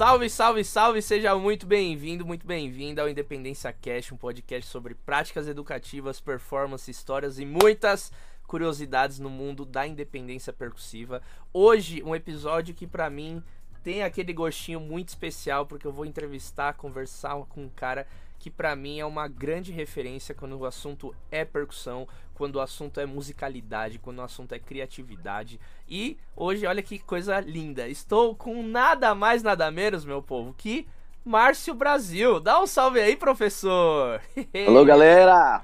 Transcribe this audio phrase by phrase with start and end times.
[0.00, 1.02] Salve, salve, salve!
[1.02, 7.38] Seja muito bem-vindo, muito bem-vinda ao Independência Cash, um podcast sobre práticas educativas, performance, histórias
[7.38, 8.10] e muitas
[8.46, 11.20] curiosidades no mundo da independência percussiva.
[11.52, 13.42] Hoje, um episódio que para mim
[13.84, 18.06] tem aquele gostinho muito especial porque eu vou entrevistar, conversar com um cara
[18.38, 22.08] que para mim é uma grande referência quando o assunto é percussão,
[22.40, 25.60] quando o assunto é musicalidade, quando o assunto é criatividade.
[25.86, 27.86] E hoje, olha que coisa linda.
[27.86, 30.88] Estou com nada mais, nada menos, meu povo, que
[31.22, 32.40] Márcio Brasil.
[32.40, 34.22] Dá um salve aí, professor.
[34.66, 35.60] Alô, galera.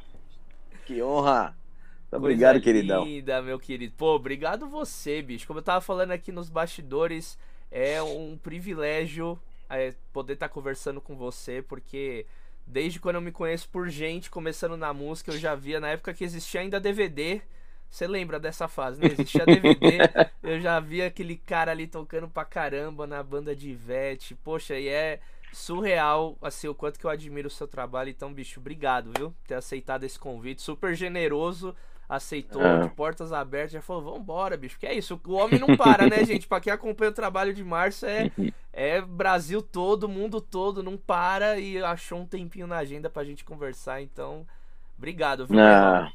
[0.84, 1.57] Que honra.
[2.12, 3.06] Obrigado, queridão.
[3.06, 3.95] Linda, meu querido.
[3.97, 5.47] Pô, obrigado você, bicho.
[5.47, 7.39] Como eu tava falando aqui nos bastidores,
[7.70, 12.27] é um privilégio é, poder estar tá conversando com você, porque
[12.66, 16.12] Desde quando eu me conheço por gente, começando na música, eu já via na época
[16.12, 17.41] que existia ainda DVD.
[17.89, 19.06] Você lembra dessa fase, né?
[19.06, 19.98] Existia DVD,
[20.42, 24.34] eu já via aquele cara ali tocando pra caramba na banda de Ivete.
[24.34, 25.20] Poxa, e é
[25.53, 28.11] surreal, assim, o quanto que eu admiro o seu trabalho.
[28.11, 29.33] Então, bicho, obrigado, viu?
[29.47, 30.61] Ter aceitado esse convite.
[30.61, 31.75] Super generoso
[32.09, 32.81] aceitou, é.
[32.81, 34.79] de portas abertas, já falou, vambora, bicho.
[34.79, 36.47] Que é isso, o homem não para, né, gente?
[36.47, 38.31] Pra quem acompanha o trabalho de Márcio, é,
[38.73, 43.45] é Brasil todo, mundo todo, não para e achou um tempinho na agenda pra gente
[43.45, 44.47] conversar, então,
[44.97, 45.59] obrigado, viu?
[45.59, 46.12] Ah,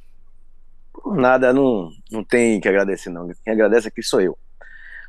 [0.93, 3.27] por nada, não, não tem que agradecer, não.
[3.43, 4.37] Quem agradece aqui sou eu.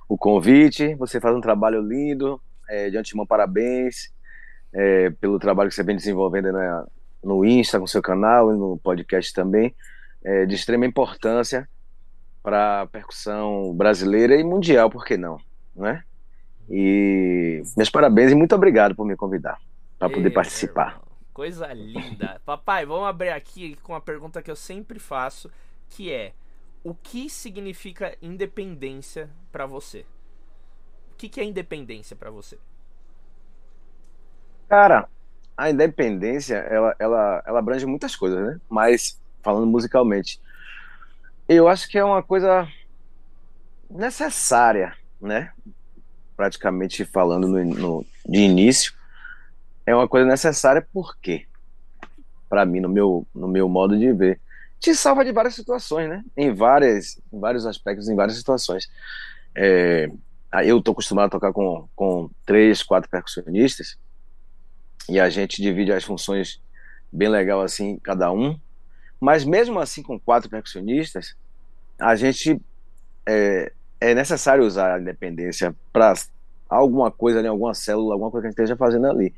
[0.08, 4.12] O convite, você faz um trabalho lindo, é, de antemão, parabéns
[4.72, 6.84] é, pelo trabalho que você vem desenvolvendo né,
[7.22, 9.74] no Insta, com seu canal e no podcast também
[10.24, 11.68] é, de extrema importância
[12.42, 15.38] para a percussão brasileira e mundial, por que não?
[15.74, 16.02] Né?
[16.68, 19.58] E meus parabéns e muito obrigado por me convidar
[19.98, 21.00] para poder participar.
[21.32, 22.40] Coisa linda.
[22.44, 25.50] Papai, vamos abrir aqui com a pergunta que eu sempre faço,
[25.88, 26.32] que é:
[26.82, 30.04] o que significa independência para você?
[31.12, 32.58] O que, que é independência para você?
[34.68, 35.08] Cara,
[35.56, 38.60] a independência ela, ela, ela abrange muitas coisas, né?
[38.68, 40.40] Mas falando musicalmente.
[41.48, 42.68] Eu acho que é uma coisa
[43.90, 45.52] necessária, né?
[46.36, 48.92] Praticamente falando no, no de início,
[49.84, 51.46] é uma coisa necessária porque,
[52.48, 54.40] para mim, no meu, no meu modo de ver,
[54.78, 56.24] te salva de várias situações, né?
[56.36, 58.88] Em várias, em vários aspectos, em várias situações.
[59.54, 60.08] É,
[60.64, 63.96] eu tô acostumado a tocar com, com três, quatro percussionistas
[65.08, 66.60] e a gente divide as funções
[67.12, 68.58] bem legal assim, cada um.
[69.22, 71.36] Mas mesmo assim, com quatro percussionistas,
[71.96, 72.60] a gente
[73.24, 76.12] é, é necessário usar a independência para
[76.68, 79.32] alguma coisa, né, alguma célula, alguma coisa que a gente esteja fazendo ali.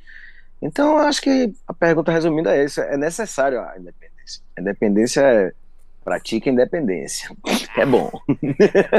[0.62, 4.43] Então, acho que a pergunta resumida é essa: é necessário a independência.
[4.56, 5.53] A independência é
[6.03, 7.28] pratica independência.
[7.77, 8.11] É bom.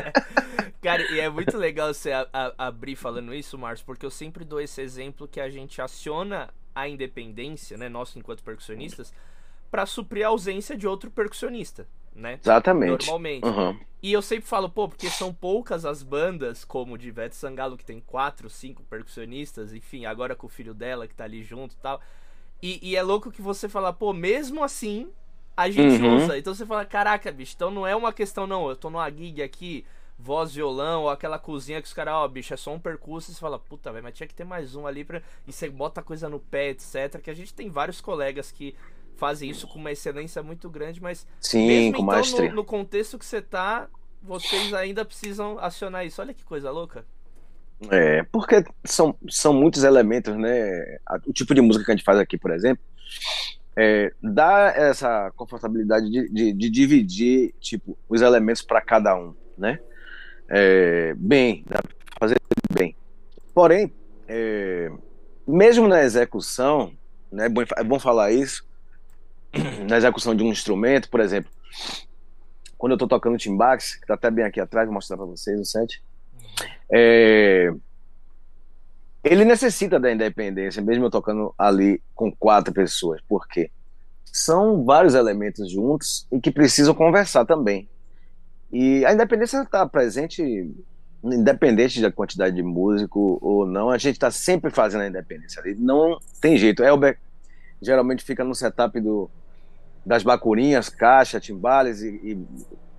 [0.84, 4.44] Cara, e é muito legal você a, a, abrir falando isso, Márcio, porque eu sempre
[4.44, 9.14] dou esse exemplo que a gente aciona a independência, né, nós enquanto percussionistas,
[9.70, 12.40] para suprir a ausência de outro percussionista, né?
[12.42, 13.08] Exatamente.
[13.08, 13.46] Normalmente.
[13.46, 13.80] Uhum.
[14.02, 17.84] E eu sempre falo, pô, porque são poucas as bandas, como de Ivete Sangalo, que
[17.84, 21.78] tem quatro, cinco percussionistas, enfim, agora com o filho dela que tá ali junto e
[21.78, 22.00] tal.
[22.62, 25.10] E, e é louco que você fala, pô, mesmo assim,
[25.58, 26.18] a gente uhum.
[26.18, 26.38] usa.
[26.38, 29.42] Então você fala, caraca, bicho, então não é uma questão, não, eu tô numa gig
[29.42, 29.84] aqui,
[30.18, 33.34] voz, violão, ou aquela cozinha que os caras, ó, bicho, é só um percurso, e
[33.34, 35.22] você fala, puta, velho, mas tinha que ter mais um ali pra.
[35.48, 37.20] E você bota a coisa no pé, etc.
[37.22, 38.76] Que a gente tem vários colegas que
[39.18, 43.18] fazem isso com uma excelência muito grande, mas Sim, mesmo com então, no, no, contexto
[43.18, 43.88] que você tá,
[44.22, 46.22] vocês ainda precisam acionar isso.
[46.22, 47.06] Olha que coisa louca.
[47.90, 50.98] É, porque são, são muitos elementos, né?
[51.28, 52.84] O tipo de música que a gente faz aqui, por exemplo,
[53.76, 59.80] é, dá essa confortabilidade de, de, de dividir tipo, os elementos para cada um, né?
[60.48, 62.38] É, bem, dá pra fazer
[62.74, 62.96] bem.
[63.54, 63.94] Porém,
[64.28, 64.90] é,
[65.48, 66.94] mesmo na execução,
[67.32, 68.66] né, é bom, é bom falar isso,
[69.90, 71.52] na execução de um instrumento, por exemplo,
[72.78, 75.60] quando eu estou tocando timbax, que está até bem aqui atrás, vou mostrar para vocês
[75.60, 76.04] o set,
[76.92, 77.74] é,
[79.24, 83.72] ele necessita da independência, mesmo eu tocando ali com quatro pessoas, porque
[84.26, 87.90] são vários elementos juntos e que precisam conversar também.
[88.72, 90.70] E a independência está presente,
[91.24, 95.64] independente da quantidade de músico ou não, a gente está sempre fazendo a independência.
[95.78, 96.84] Não tem jeito.
[96.84, 97.18] Elber
[97.82, 99.30] geralmente fica no setup do,
[100.06, 102.48] das bacurinhas, caixa, timbales e, e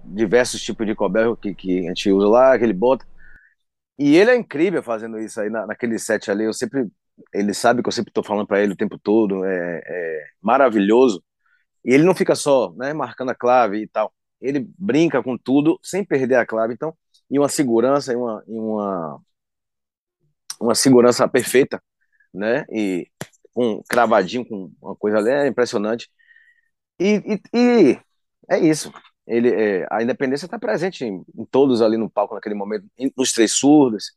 [0.05, 3.06] diversos tipos de coberto que, que a gente usa lá, que ele bota.
[3.99, 6.44] E ele é incrível fazendo isso aí na, naquele set ali.
[6.44, 6.88] Eu sempre,
[7.32, 11.23] ele sabe que eu sempre estou falando para ele o tempo todo, é, é, maravilhoso.
[11.85, 14.12] E ele não fica só, né, marcando a clave e tal.
[14.41, 16.75] Ele brinca com tudo sem perder a clave.
[16.75, 16.94] Então,
[17.31, 19.20] e uma segurança e uma, e uma
[20.61, 21.82] uma segurança perfeita,
[22.32, 22.64] né?
[22.70, 23.08] E
[23.56, 26.11] um cravadinho com uma coisa ali é impressionante.
[26.98, 28.00] E, e, e
[28.48, 28.93] é isso.
[29.26, 33.32] Ele, é, a independência está presente em, em, todos ali no palco naquele momento, nos
[33.32, 34.12] três surdos.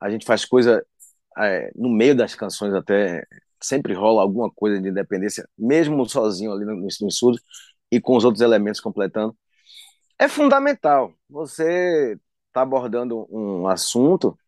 [0.00, 0.84] A gente faz coisa
[1.38, 3.26] é, no meio das canções até
[3.62, 7.42] sempre rola alguma coisa de independência, mesmo sozinho ali no, no surdos
[7.90, 9.36] e com os outros elementos completando.
[10.18, 11.12] É fundamental.
[11.28, 12.18] Você
[12.48, 14.38] está abordando um assunto,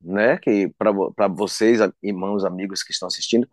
[0.00, 3.48] né, que para vocês, irmãos, amigos que estão assistindo,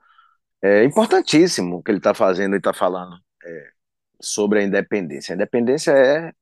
[0.61, 3.71] é importantíssimo o que ele está fazendo e está falando é,
[4.19, 5.33] sobre a independência.
[5.33, 6.33] A independência é,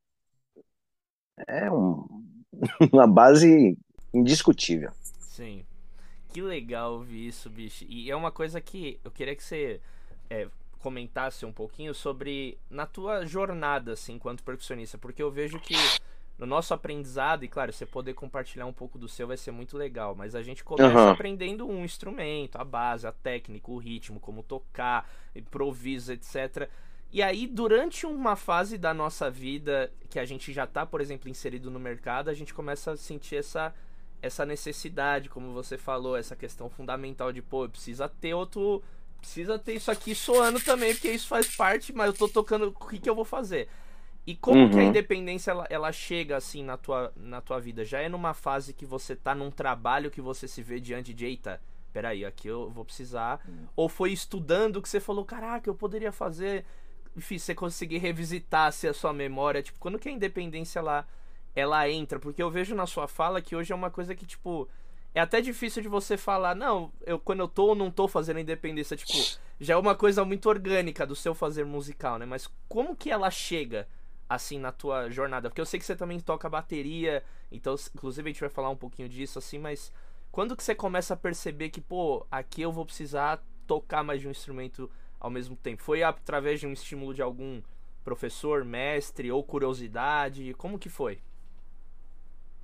[1.48, 2.08] é um,
[2.92, 3.78] uma base
[4.14, 4.92] indiscutível.
[5.20, 5.66] Sim.
[6.30, 7.86] Que legal ouvir isso, bicho.
[7.90, 9.82] E é uma coisa que eu queria que você
[10.30, 10.48] é,
[10.80, 15.76] comentasse um pouquinho sobre na tua jornada, assim, enquanto percussionista, porque eu vejo que
[16.38, 19.78] no nosso aprendizado, e claro, você poder compartilhar um pouco do seu vai ser muito
[19.78, 21.10] legal, mas a gente começa uhum.
[21.10, 26.68] aprendendo um instrumento, a base, a técnica, o ritmo, como tocar, improviso, etc.
[27.12, 31.30] E aí, durante uma fase da nossa vida que a gente já tá, por exemplo,
[31.30, 33.74] inserido no mercado, a gente começa a sentir essa
[34.22, 38.84] essa necessidade, como você falou, essa questão fundamental de, pô, precisa ter outro.
[39.20, 42.88] Precisa ter isso aqui soando também, porque isso faz parte, mas eu tô tocando, o
[42.88, 43.68] que, que eu vou fazer?
[44.26, 44.70] E como uhum.
[44.70, 44.90] que a uhum.
[44.90, 47.86] independência ela, ela, chega assim na tua, na tua vida?
[47.86, 51.26] Já é numa fase que você tá num trabalho que você se vê diante de,
[51.26, 51.62] eita,
[51.94, 53.42] peraí, aqui eu vou precisar.
[53.48, 53.68] Uhum.
[53.76, 56.66] Ou foi estudando que você falou, caraca, eu poderia fazer.
[57.16, 59.62] Enfim, você conseguir revisitar assim, a sua memória.
[59.62, 61.06] Tipo, quando que a independência lá
[61.56, 64.70] ela entra, porque eu vejo na sua fala que hoje é uma coisa que, tipo,
[65.14, 68.40] é até difícil de você falar, não, eu quando eu tô ou não tô fazendo
[68.40, 69.14] independência, tipo,
[69.60, 72.26] já é uma coisa muito orgânica do seu fazer musical, né?
[72.26, 73.88] Mas como que ela chega
[74.30, 75.50] assim na tua jornada?
[75.50, 78.78] Porque eu sei que você também toca bateria, então inclusive a gente vai falar um
[78.78, 79.92] pouquinho disso assim, mas
[80.32, 84.28] quando que você começa a perceber que, pô, aqui eu vou precisar tocar mais de
[84.28, 84.90] um instrumento
[85.22, 85.84] ao mesmo tempo?
[85.84, 87.62] Foi através de um estímulo de algum
[88.04, 90.54] professor, mestre ou curiosidade?
[90.56, 91.20] Como que foi?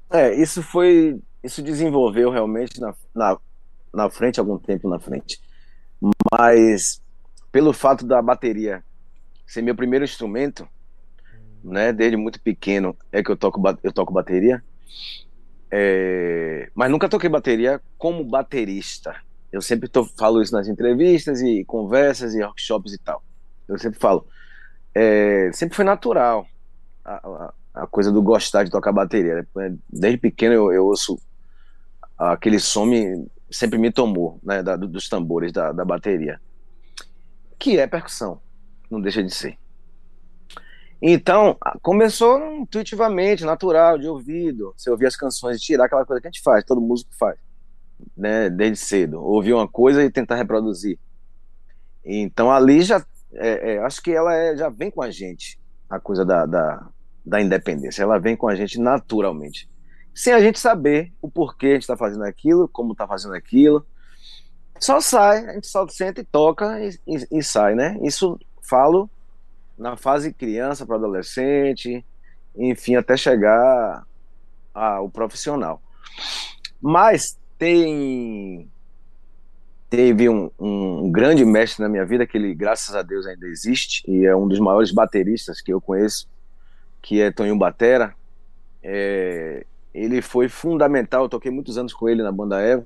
[0.10, 1.22] É, isso foi.
[1.44, 3.38] Isso desenvolveu realmente na, na,
[3.94, 5.40] na frente, algum tempo na frente.
[6.32, 7.02] Mas
[7.52, 8.84] pelo fato da bateria
[9.46, 10.68] ser meu primeiro instrumento,
[11.64, 11.94] né?
[11.94, 14.64] Desde muito pequeno é que eu toco, eu toco bateria.
[15.70, 19.16] É, mas nunca toquei bateria como baterista.
[19.58, 23.24] Eu sempre tô, falo isso nas entrevistas e conversas e workshops e tal.
[23.68, 24.28] Eu sempre falo.
[24.94, 26.46] É, sempre foi natural.
[27.04, 29.48] A, a, a coisa do gostar de tocar bateria.
[29.56, 29.76] Né?
[29.90, 31.20] Desde pequeno eu, eu ouço
[32.16, 36.40] aquele som me, sempre me tomou, né, da, dos tambores da, da bateria,
[37.58, 38.40] que é percussão,
[38.90, 39.58] não deixa de ser.
[41.00, 44.74] Então, começou intuitivamente, natural, de ouvido.
[44.76, 47.38] Você ouvir as canções e tirar aquela coisa que a gente faz, todo músico faz,
[48.16, 49.22] né, desde cedo.
[49.22, 50.98] Ouvir uma coisa e tentar reproduzir.
[52.04, 55.60] Então, ali já, é, é, acho que ela é, já vem com a gente,
[55.90, 56.88] a coisa da, da,
[57.26, 58.04] da independência.
[58.04, 59.70] Ela vem com a gente naturalmente.
[60.16, 63.86] Sem a gente saber o porquê a gente está fazendo aquilo, como está fazendo aquilo.
[64.80, 67.98] Só sai, a gente só senta e toca e, e, e sai, né?
[68.02, 69.10] Isso falo
[69.78, 72.04] na fase criança para adolescente,
[72.56, 74.06] enfim, até chegar
[74.74, 75.82] ao profissional.
[76.82, 78.70] Mas tem
[79.90, 84.04] teve um, um, grande mestre na minha vida que ele, graças a Deus, ainda existe
[84.10, 86.28] e é um dos maiores bateristas que eu conheço,
[87.02, 88.14] que é Toninho Batera.
[88.84, 92.84] É, ele foi fundamental, eu toquei muitos anos com ele na banda Eva.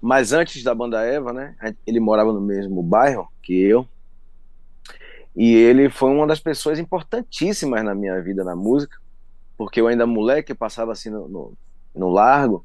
[0.00, 1.56] Mas antes da banda Eva, né,
[1.86, 3.86] ele morava no mesmo bairro que eu.
[5.34, 8.96] E ele foi uma das pessoas importantíssimas na minha vida na música,
[9.58, 11.52] porque eu ainda moleque, passava assim no, no,
[11.94, 12.64] no largo,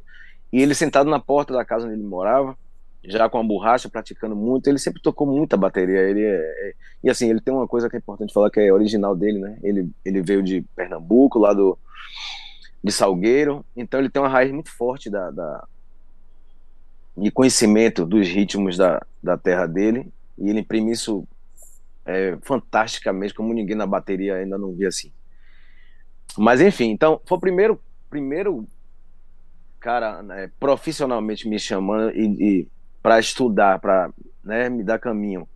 [0.51, 2.57] e ele sentado na porta da casa onde ele morava,
[3.03, 4.67] já com a borracha, praticando muito.
[4.67, 6.01] Ele sempre tocou muita bateria.
[6.01, 8.71] Ele é, é, e assim, ele tem uma coisa que é importante falar que é
[8.71, 9.57] original dele, né?
[9.63, 11.77] Ele, ele veio de Pernambuco, lá do
[12.83, 15.67] de Salgueiro, então ele tem uma raiz muito forte da, da
[17.15, 21.27] de conhecimento dos ritmos da, da terra dele e ele imprime isso
[22.05, 25.11] é, fantasticamente, como ninguém na bateria ainda não via assim.
[26.37, 27.79] Mas enfim, então foi o primeiro
[28.09, 28.67] primeiro
[29.81, 32.69] cara né, profissionalmente me chamando e, e
[33.03, 34.11] para estudar, para
[34.43, 35.49] né, me dar caminho.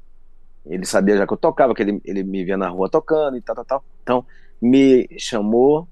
[0.65, 3.41] Ele sabia já que eu tocava, que ele, ele me via na rua tocando e
[3.41, 3.85] tal, tal, tal.
[4.03, 4.25] Então,
[4.61, 5.87] me chamou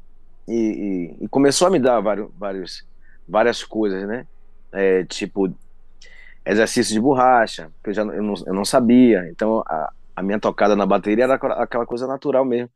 [0.47, 2.87] e, e, e começou a me dar vários, vários,
[3.27, 4.27] várias coisas, né?
[4.71, 5.49] É, tipo,
[6.45, 9.27] exercício de borracha, que eu já eu não, eu não sabia.
[9.29, 12.69] Então, a, a minha tocada na bateria era aquela coisa natural mesmo.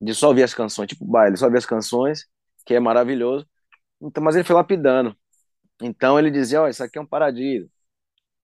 [0.00, 2.26] De só ouvir as canções, tipo baile, só ouvir as canções,
[2.66, 3.46] que é maravilhoso.
[4.00, 5.16] Então, mas ele foi lapidando
[5.82, 7.70] Então ele dizia, ó, oh, isso aqui é um paradiso.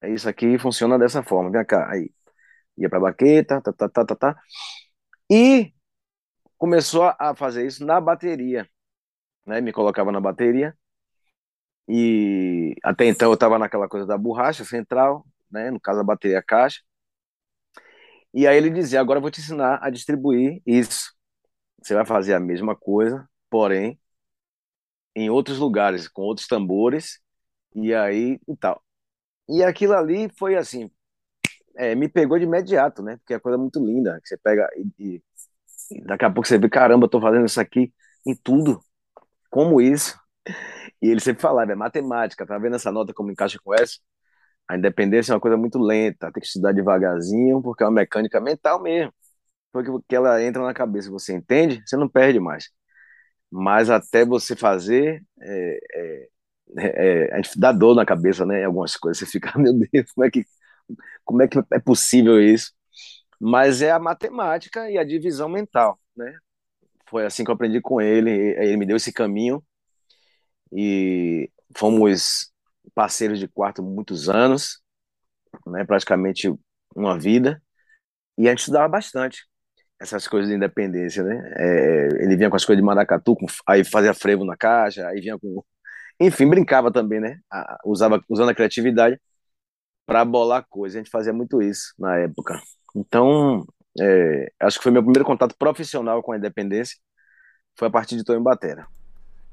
[0.02, 1.50] É isso aqui funciona dessa forma.
[1.50, 2.12] Vem cá, aí.
[2.78, 4.42] Ia pra baqueta, tá, tá, tá, tá, tá.
[5.30, 5.72] E
[6.58, 8.68] começou a fazer isso na bateria,
[9.46, 9.60] né?
[9.60, 10.76] Me colocava na bateria.
[11.88, 15.70] E até então eu estava naquela coisa da borracha central, né?
[15.70, 16.80] No caso a bateria caixa.
[18.34, 21.12] E aí ele dizia: agora eu vou te ensinar a distribuir isso.
[21.82, 24.00] Você vai fazer a mesma coisa, porém
[25.14, 27.20] em outros lugares, com outros tambores,
[27.74, 28.82] e aí e tal.
[29.48, 30.90] E aquilo ali foi assim,
[31.76, 33.16] é, me pegou de imediato, né?
[33.18, 35.22] Porque é coisa muito linda, que você pega e,
[35.90, 37.92] e, daqui a pouco você vê, caramba, eu tô fazendo isso aqui
[38.26, 38.80] em tudo.
[39.50, 40.18] Como isso?
[41.02, 43.98] E ele sempre falava, é matemática, tá vendo essa nota como encaixa com essa?
[44.68, 48.40] A independência é uma coisa muito lenta, tem que estudar devagarzinho, porque é uma mecânica
[48.40, 49.12] mental mesmo.
[49.72, 52.70] Porque ela entra na cabeça, você entende, você não perde mais.
[53.52, 56.28] Mas até você fazer, é, é,
[56.78, 58.64] é, a gente dá dor na cabeça, né?
[58.64, 60.46] Algumas coisas, você fica, meu Deus, como é que,
[61.24, 62.72] como é, que é possível isso?
[63.40, 66.34] Mas é a matemática e a divisão mental, né?
[67.10, 69.62] Foi assim que eu aprendi com ele, ele me deu esse caminho
[70.72, 72.50] e fomos
[72.94, 74.80] parceiros de quarto muitos anos,
[75.66, 76.50] né, praticamente
[76.96, 77.62] uma vida,
[78.38, 79.46] e a gente estudava bastante
[80.02, 81.52] essas coisas de independência, né?
[81.56, 85.20] É, ele vinha com as coisas de maracatu, com, aí fazia frevo na caixa, aí
[85.20, 85.64] vinha com,
[86.20, 87.38] enfim, brincava também, né?
[87.50, 89.18] A, usava usando a criatividade
[90.04, 90.96] para bolar coisas.
[90.96, 92.60] A gente fazia muito isso na época.
[92.96, 93.64] Então,
[94.00, 96.96] é, acho que foi meu primeiro contato profissional com a independência,
[97.78, 98.86] foi a partir de Tonho Batera.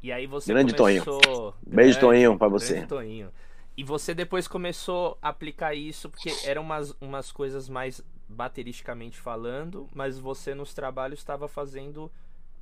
[0.01, 1.21] E aí você Grande começou...
[1.21, 1.53] Toninho.
[1.67, 2.85] Beijo, Toninho, para você.
[2.87, 3.29] Toninho.
[3.77, 9.89] E você depois começou a aplicar isso, porque eram umas, umas coisas mais bateristicamente falando,
[9.93, 12.11] mas você nos trabalhos estava fazendo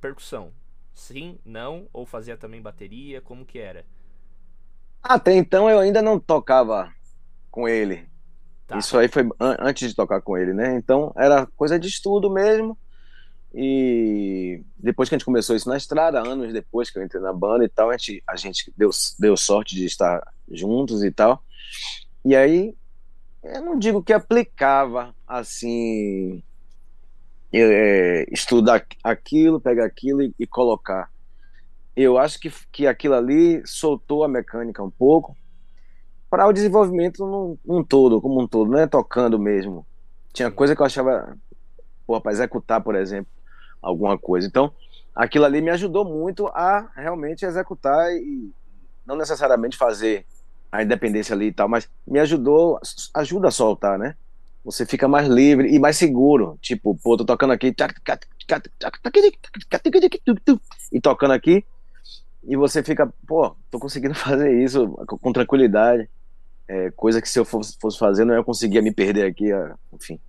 [0.00, 0.50] percussão.
[0.94, 1.86] Sim, não?
[1.92, 3.20] Ou fazia também bateria?
[3.20, 3.84] Como que era?
[5.02, 6.92] Até então eu ainda não tocava
[7.50, 8.08] com ele.
[8.66, 8.78] Tá.
[8.78, 10.76] Isso aí foi an antes de tocar com ele, né?
[10.76, 12.76] Então era coisa de estudo mesmo.
[13.54, 17.32] E depois que a gente começou isso na estrada, anos depois que eu entrei na
[17.32, 21.42] banda e tal, a gente, a gente deu, deu sorte de estar juntos e tal.
[22.24, 22.76] E aí,
[23.42, 26.42] eu não digo que aplicava assim,
[27.52, 31.10] é, estudar aquilo, pegar aquilo e, e, colocar.
[31.96, 35.36] Eu acho que, que aquilo ali soltou a mecânica um pouco
[36.30, 38.86] para o desenvolvimento num, num todo, como um todo, né?
[38.86, 39.86] Tocando mesmo.
[40.32, 41.36] Tinha coisa que eu achava,
[42.06, 43.32] pô, para executar, por exemplo
[43.82, 44.46] alguma coisa.
[44.46, 44.72] Então,
[45.14, 48.52] aquilo ali me ajudou muito a realmente executar e
[49.06, 50.26] não necessariamente fazer
[50.70, 52.78] a independência ali e tal, mas me ajudou,
[53.14, 54.14] ajuda a soltar, né?
[54.64, 56.58] Você fica mais livre e mais seguro.
[56.60, 57.74] Tipo, pô, tô tocando aqui
[60.92, 61.64] e tocando aqui
[62.44, 66.08] e você fica, pô, tô conseguindo fazer isso com tranquilidade.
[66.66, 69.46] É, coisa que se eu fosse, fosse fazer não ia conseguir me perder aqui,
[69.92, 70.20] enfim.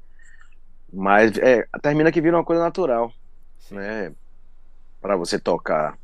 [0.91, 3.13] Mas é, termina que vira uma coisa natural
[3.71, 4.13] né?
[5.01, 5.97] Para você tocar.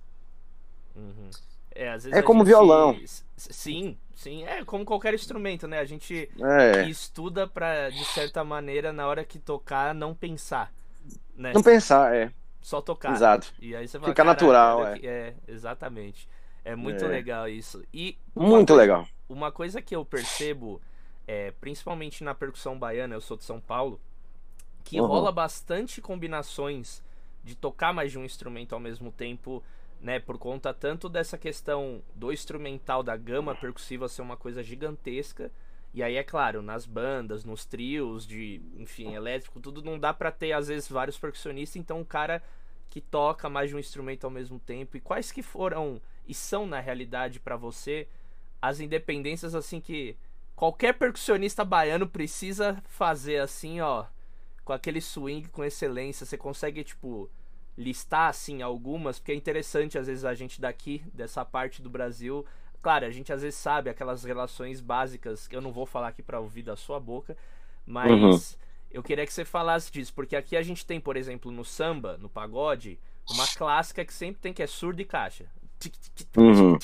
[0.96, 1.30] Uhum.
[1.74, 2.48] É, é como gente...
[2.48, 3.00] violão.
[3.36, 4.44] Sim, sim.
[4.46, 5.80] É como qualquer instrumento, né?
[5.80, 6.90] A gente é.
[6.90, 10.72] estuda para de certa maneira, na hora que tocar, não pensar.
[11.36, 11.54] Né?
[11.54, 12.32] Não pensar, é.
[12.62, 13.14] Só tocar.
[13.14, 13.54] Exato.
[13.60, 15.00] E aí você fala, Fica natural, é.
[15.04, 15.34] é.
[15.48, 16.28] exatamente.
[16.64, 17.08] É muito é.
[17.08, 17.84] legal isso.
[17.94, 19.08] E muito coisa, legal.
[19.30, 20.82] Uma coisa que eu percebo,
[21.28, 24.02] é, principalmente na percussão baiana, eu sou de São Paulo,
[24.84, 25.06] que uhum.
[25.06, 27.04] rola bastante combinações
[27.44, 29.64] de tocar mais de um instrumento ao mesmo tempo,
[30.06, 30.20] né?
[30.20, 35.52] Por conta tanto dessa questão do instrumental da gama percussiva ser uma coisa gigantesca.
[35.96, 40.32] E aí, é claro, nas bandas, nos trios de, enfim, elétrico, tudo não dá para
[40.32, 42.44] ter, às vezes, vários percussionistas, então o cara
[42.88, 44.96] que toca mais de um instrumento ao mesmo tempo.
[44.96, 48.08] E quais que foram, e são na realidade para você,
[48.62, 50.16] as independências assim que
[50.56, 54.06] qualquer percussionista baiano precisa fazer assim, ó,
[54.64, 56.28] com aquele swing com excelência.
[56.28, 57.28] Você consegue, tipo,
[57.78, 62.46] listar, assim, algumas, porque é interessante, às vezes, a gente daqui, dessa parte do Brasil.
[62.82, 66.22] Claro, a gente às vezes sabe aquelas relações básicas que eu não vou falar aqui
[66.22, 67.36] para ouvir da sua boca,
[67.86, 68.60] mas uhum.
[68.92, 72.18] eu queria que você falasse disso, porque aqui a gente tem, por exemplo, no samba,
[72.18, 75.46] no pagode, uma clássica que sempre tem que é surdo e caixa.
[76.38, 76.78] Uhum.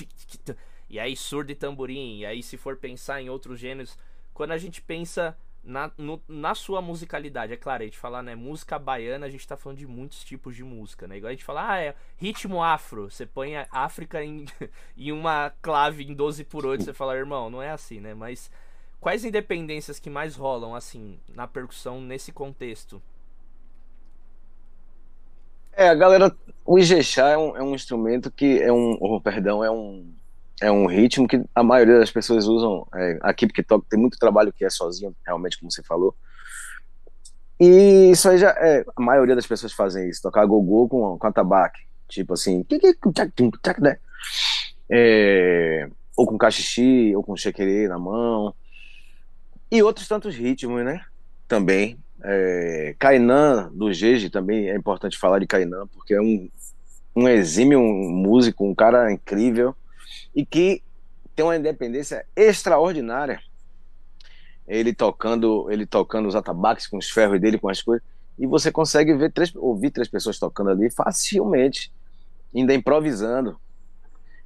[0.89, 3.98] E aí surdo e tamborim, e aí se for pensar em outros gêneros,
[4.33, 7.53] quando a gente pensa na, no, na sua musicalidade.
[7.53, 10.56] É claro, a gente falar, né, música baiana, a gente tá falando de muitos tipos
[10.56, 11.18] de música, né?
[11.18, 14.46] Igual a gente fala, ah, é ritmo afro, você põe a África em,
[14.98, 18.13] em uma clave em 12 por 8, você fala, irmão, não é assim, né?
[18.13, 18.50] Mas
[19.00, 23.01] quais independências que mais rolam, assim, na percussão nesse contexto?
[25.74, 29.63] É, a galera, o Ijexá é um, é um instrumento que é um, oh, perdão,
[29.63, 30.13] é um
[30.62, 34.18] é um ritmo que a maioria das pessoas usam é, aqui, porque toca, tem muito
[34.18, 36.15] trabalho que é sozinho, realmente, como você falou.
[37.60, 41.27] E isso aí já é, a maioria das pessoas fazem isso, tocar gogô com, com
[41.27, 42.65] atabaque, tipo assim,
[43.82, 43.98] né?
[44.89, 48.53] é, ou com cachixi, ou com chequerê na mão,
[49.72, 51.01] e outros tantos ritmos, né?
[51.48, 51.98] Também.
[52.24, 56.50] É, Kainan, do Jeje, também é importante falar de Kainan, porque é um,
[57.15, 59.75] um exímio um músico, um cara incrível,
[60.36, 60.82] e que
[61.36, 63.42] tem uma independência extraordinária.
[64.68, 68.06] Ele tocando, ele tocando os atabaques com os ferros dele, com as coisas,
[68.38, 71.92] e você consegue ver três, ouvir três pessoas tocando ali facilmente,
[72.56, 73.60] ainda improvisando.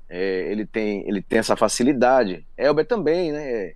[0.08, 2.46] É, ele tem, ele tem essa facilidade.
[2.58, 3.74] Elber também, né?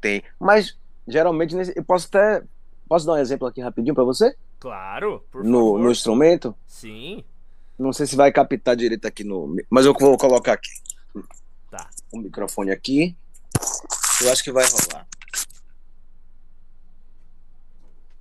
[0.00, 2.42] Tem, mas geralmente eu posso até
[2.88, 4.34] posso dar um exemplo aqui rapidinho para você?
[4.60, 5.80] Claro, por no, favor.
[5.80, 6.54] No instrumento?
[6.66, 7.24] Sim.
[7.78, 9.56] Não sei se vai captar direito aqui no.
[9.70, 10.70] Mas eu vou colocar aqui.
[12.12, 13.16] O microfone aqui.
[14.20, 15.08] Eu acho que vai rolar.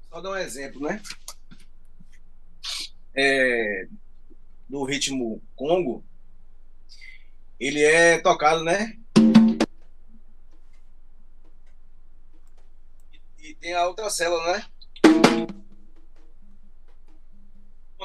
[0.09, 1.01] Só dar um exemplo, né?
[3.13, 3.87] É,
[4.69, 6.03] no ritmo Congo,
[7.59, 8.97] ele é tocado, né?
[13.37, 14.65] E tem a outra célula, né?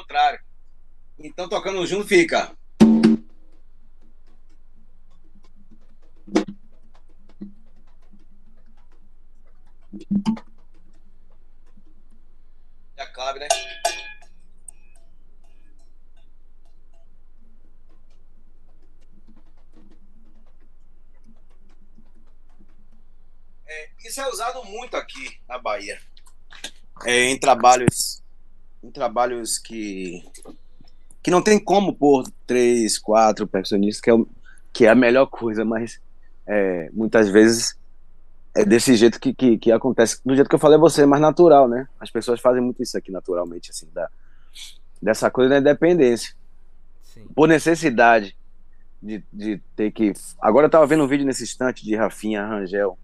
[0.07, 0.39] contrário.
[1.19, 2.56] Então, tocando junto, fica.
[12.97, 13.47] Já cabe, né?
[23.65, 25.99] É, isso é usado muito aqui na Bahia.
[27.05, 28.23] É, em trabalhos
[28.83, 30.23] em trabalhos que
[31.21, 34.13] que não tem como pôr três, quatro percussionistas, que é,
[34.71, 35.99] que é a melhor coisa, mas
[36.45, 37.76] é, muitas vezes
[38.57, 41.05] é desse jeito que, que, que, acontece, do jeito que eu falei a você, é
[41.05, 41.87] mais natural, né?
[41.99, 44.09] As pessoas fazem muito isso aqui naturalmente, assim, da,
[44.99, 46.33] dessa coisa da independência.
[47.03, 47.27] Sim.
[47.35, 48.35] Por necessidade
[49.01, 50.11] de, de ter que.
[50.41, 52.97] Agora eu tava vendo um vídeo nesse instante de Rafinha Rangel.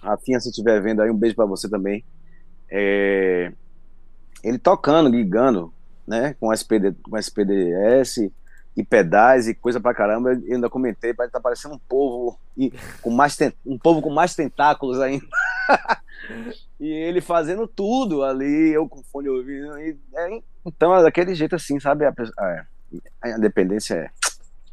[0.00, 2.04] Rafinha, se estiver vendo aí, um beijo para você também.
[2.70, 3.52] É...
[4.44, 5.72] Ele tocando, ligando,
[6.06, 8.30] né, com SPD, com SPDS
[8.78, 12.72] e pedais e coisa pra caramba, eu ainda comentei, parece tá parecendo um povo e
[13.02, 13.36] com mais
[13.66, 15.26] um povo com mais tentáculos ainda.
[16.78, 19.76] e ele fazendo tudo ali, eu com fone ouvindo.
[19.80, 22.04] E, é, então, é daquele jeito assim, sabe?
[22.04, 24.12] A, a, a dependência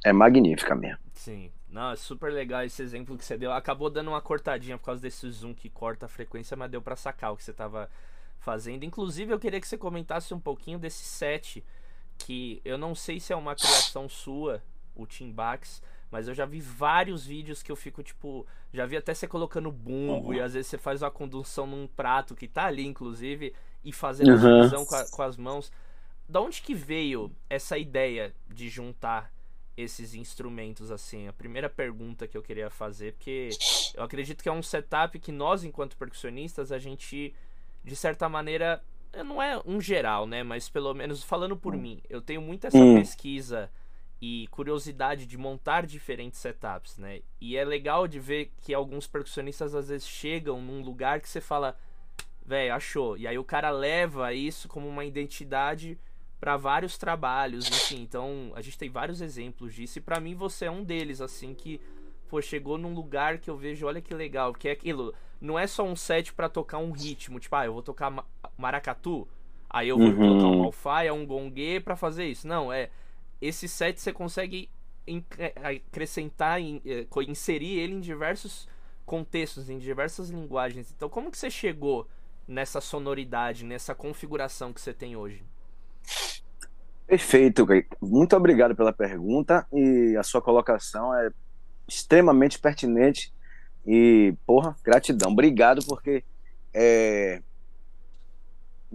[0.04, 1.00] é, é magnífica mesmo.
[1.16, 1.50] Sim.
[1.68, 3.52] Não, é super legal esse exemplo que você deu.
[3.52, 6.96] Acabou dando uma cortadinha por causa desse zoom que corta a frequência, mas deu para
[6.96, 7.90] sacar o que você tava
[8.38, 8.84] fazendo.
[8.84, 11.66] Inclusive, eu queria que você comentasse um pouquinho desse set,
[12.18, 14.62] que eu não sei se é uma criação sua,
[14.96, 19.14] o Timbax, mas eu já vi vários vídeos que eu fico, tipo, já vi até
[19.14, 20.34] você colocando bumbo, uhum.
[20.34, 24.30] e às vezes você faz uma condução num prato que tá ali, inclusive, e fazendo
[24.30, 24.60] uhum.
[24.60, 25.72] a fusão com, com as mãos.
[26.28, 29.32] Da onde que veio essa ideia de juntar
[29.78, 31.28] esses instrumentos assim?
[31.28, 33.50] A primeira pergunta que eu queria fazer, porque
[33.94, 37.36] eu acredito que é um setup que nós, enquanto percussionistas, a gente
[37.84, 38.84] de certa maneira,
[39.24, 40.44] não é um geral, né?
[40.44, 41.80] Mas pelo menos falando por hum.
[41.80, 42.96] mim, eu tenho muito essa hum.
[42.96, 43.70] pesquisa
[44.22, 47.22] e curiosidade de montar diferentes setups, né?
[47.40, 51.42] E é legal de ver que alguns percussionistas às vezes chegam num lugar que você
[51.42, 51.78] fala,
[52.46, 53.18] velho, achou.
[53.18, 55.98] E aí o cara leva isso como uma identidade
[56.40, 58.02] para vários trabalhos, enfim.
[58.02, 61.54] Então, a gente tem vários exemplos disso e para mim você é um deles assim
[61.54, 61.82] que
[62.28, 65.68] pô, chegou num lugar que eu vejo, olha que legal, que é aquilo, não é
[65.68, 68.26] só um set para tocar um ritmo, tipo, ah, eu vou tocar
[68.58, 69.28] maracatu,
[69.70, 70.16] aí eu vou uhum.
[70.16, 72.48] colocar um alfaia, um gongue para fazer isso.
[72.48, 72.90] Não, é
[73.42, 74.70] esse set você consegue
[75.64, 78.68] acrescentar, é, inserir ele em diversos
[79.06, 80.92] contextos, em diversas linguagens.
[80.96, 82.08] Então, como que você chegou
[82.48, 85.44] nessa sonoridade, nessa configuração que você tem hoje?
[87.08, 87.68] Perfeito,
[88.02, 91.30] muito obrigado pela pergunta e a sua colocação é
[91.88, 93.32] extremamente pertinente
[93.86, 95.32] e, porra, gratidão.
[95.32, 96.24] Obrigado, porque
[96.74, 97.44] é,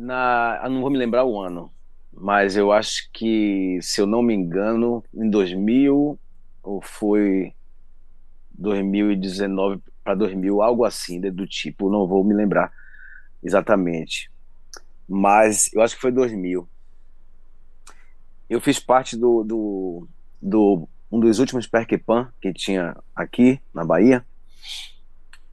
[0.01, 1.71] na, não vou me lembrar o ano,
[2.13, 6.19] mas eu acho que, se eu não me engano, em 2000
[6.63, 7.53] ou foi
[8.53, 12.73] 2019 para 2000, algo assim, do tipo, não vou me lembrar
[13.43, 14.31] exatamente.
[15.09, 16.69] Mas eu acho que foi 2000.
[18.49, 20.09] Eu fiz parte do, do,
[20.41, 24.25] do um dos últimos Perquepan que tinha aqui na Bahia,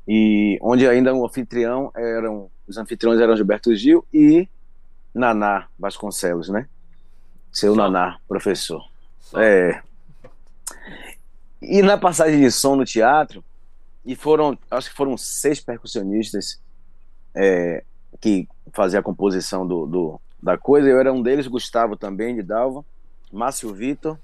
[0.07, 4.47] e onde ainda o anfitrião eram os anfitriões eram Gilberto Gil e
[5.13, 6.67] Naná Vasconcelos, né?
[7.51, 7.81] Seu Só.
[7.81, 8.83] Naná, professor.
[9.19, 9.41] Só.
[9.41, 9.81] É.
[11.61, 13.43] E na passagem de som no teatro,
[14.05, 16.61] e foram, acho que foram seis percussionistas
[17.33, 17.83] é,
[18.21, 20.87] que faziam a composição do, do, da coisa.
[20.87, 22.85] Eu era um deles, Gustavo também, de Dalva,
[23.31, 24.17] Márcio Vitor,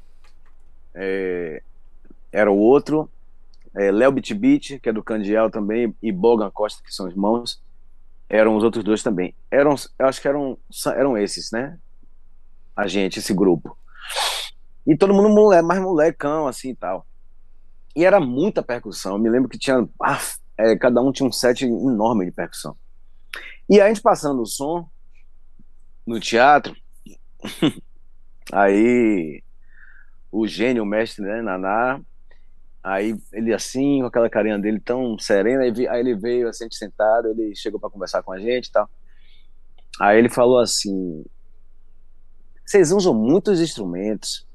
[0.94, 1.62] é,
[2.32, 3.10] era o outro,
[3.76, 7.62] é, Léo Bitbit, que é do Candial também, e Bogan Costa, que são irmãos,
[8.30, 9.36] eram os outros dois também.
[9.50, 10.58] Eram, acho que eram,
[10.96, 11.78] eram esses, né?
[12.76, 13.78] A gente, esse grupo.
[14.86, 17.06] E todo mundo mulher, mais molecão, assim e tal.
[17.96, 19.14] E era muita percussão.
[19.14, 19.88] Eu me lembro que tinha.
[20.02, 20.20] Ah,
[20.58, 22.76] é, cada um tinha um set enorme de percussão.
[23.70, 24.90] E a gente passando o som
[26.06, 26.76] no teatro,
[28.52, 29.42] aí
[30.32, 32.02] o gênio, o mestre, né, Naná,
[32.84, 37.56] aí ele assim, com aquela carinha dele tão serena, aí ele veio assim, sentado, ele
[37.56, 38.90] chegou para conversar com a gente e tal.
[40.00, 41.24] Aí ele falou assim:
[42.66, 44.46] vocês usam muitos instrumentos,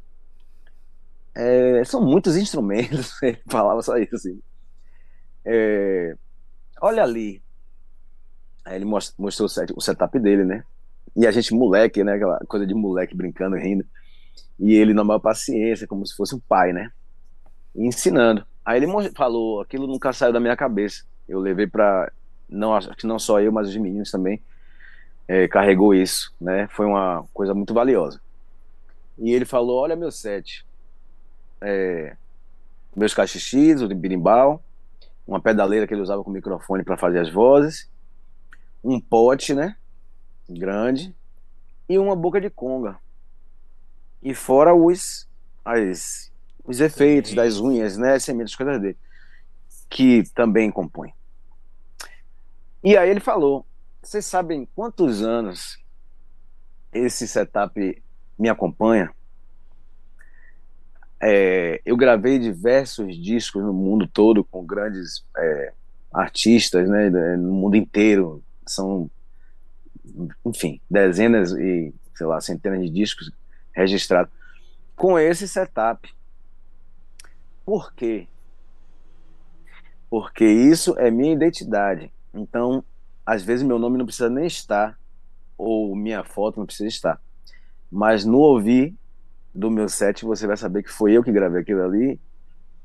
[1.39, 3.13] é, são muitos instrumentos.
[3.23, 4.43] Ele falava só isso assim.
[5.45, 6.17] É,
[6.83, 7.41] olha ali.
[8.65, 10.65] Aí ele mostrou o, set, o setup dele, né?
[11.17, 12.15] E a gente, moleque, né?
[12.15, 13.87] Aquela coisa de moleque brincando, rindo.
[14.59, 16.91] E ele, na maior paciência, como se fosse um pai, né?
[17.87, 18.47] Ensinando.
[18.65, 21.05] Aí ele falou, aquilo nunca saiu da minha cabeça.
[21.29, 22.11] Eu levei para
[22.49, 24.41] não acho que não só eu, mas os meninos também
[25.27, 26.67] é, carregou isso, né?
[26.69, 28.21] Foi uma coisa muito valiosa.
[29.19, 30.65] E ele falou: Olha meu set,
[31.61, 32.17] é,
[32.97, 34.63] meus cachixis, o birimbau,
[35.27, 37.89] uma pedaleira que ele usava com microfone para fazer as vozes,
[38.83, 39.77] um pote, né,
[40.49, 41.15] grande,
[41.89, 42.97] e uma boca de conga.
[44.23, 45.29] E fora os,
[45.65, 46.33] as,
[46.69, 48.97] os efeitos das unhas, né, sementes, coisas dele,
[49.89, 51.15] que também compõem.
[52.85, 53.65] E aí ele falou:
[54.03, 55.79] vocês sabem quantos anos
[56.93, 58.03] esse setup
[58.39, 59.11] me acompanha?
[61.21, 65.73] É, eu gravei diversos discos no mundo todo com grandes é,
[66.13, 68.43] artistas, né, no mundo inteiro.
[68.67, 69.11] São,
[70.45, 73.33] enfim, dezenas e, sei lá, centenas de discos
[73.73, 74.31] registrados
[74.95, 76.18] com esse setup.
[77.69, 78.27] Por quê?
[80.09, 82.11] Porque isso é minha identidade.
[82.33, 82.83] Então,
[83.27, 84.99] às vezes, meu nome não precisa nem estar,
[85.59, 87.21] ou minha foto não precisa estar.
[87.93, 88.97] Mas no ouvir
[89.55, 92.19] do meu set, você vai saber que foi eu que gravei aquilo ali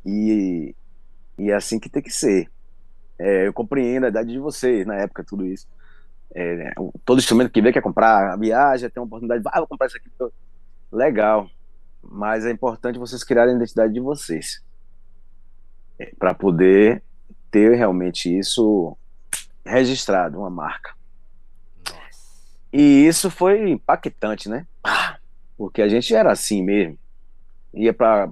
[0.05, 0.75] e,
[1.39, 2.51] e é assim que tem que ser.
[3.17, 5.65] É, eu compreendo a idade de vocês na época, tudo isso.
[6.35, 6.73] É,
[7.05, 10.11] todo instrumento que vê quer comprar, viaja, tem uma oportunidade, ah, vou comprar isso aqui.
[10.91, 11.49] Legal,
[12.03, 14.61] mas é importante vocês criarem a identidade de vocês
[16.17, 17.03] para poder
[17.51, 18.97] ter realmente isso
[19.65, 20.93] registrado, uma marca.
[22.71, 24.65] E isso foi impactante, né?
[25.57, 26.97] Porque a gente era assim mesmo.
[27.73, 28.29] Ia para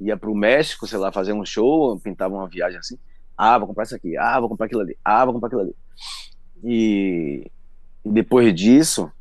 [0.00, 2.98] ia para o México, sei lá, fazer um show, pintava uma viagem assim.
[3.36, 4.16] Ah, vou comprar isso aqui.
[4.16, 4.96] Ah, vou comprar aquilo ali.
[5.04, 5.76] Ah, vou comprar aquilo ali.
[6.64, 7.50] E,
[8.04, 9.12] e depois disso,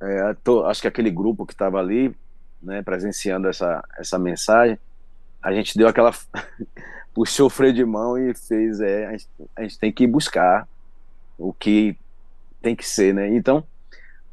[0.00, 2.14] é, tô, acho que aquele grupo que estava ali,
[2.62, 4.78] né, presenciando essa, essa mensagem,
[5.46, 6.12] a gente deu aquela.
[7.14, 8.80] puxou o freio de mão e fez.
[8.80, 10.68] É, a gente, a gente tem que buscar
[11.38, 11.96] o que
[12.60, 13.28] tem que ser, né?
[13.28, 13.64] Então,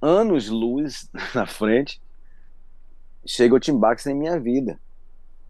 [0.02, 2.02] anos luz na frente,
[3.23, 4.80] chega o Timbax em minha vida.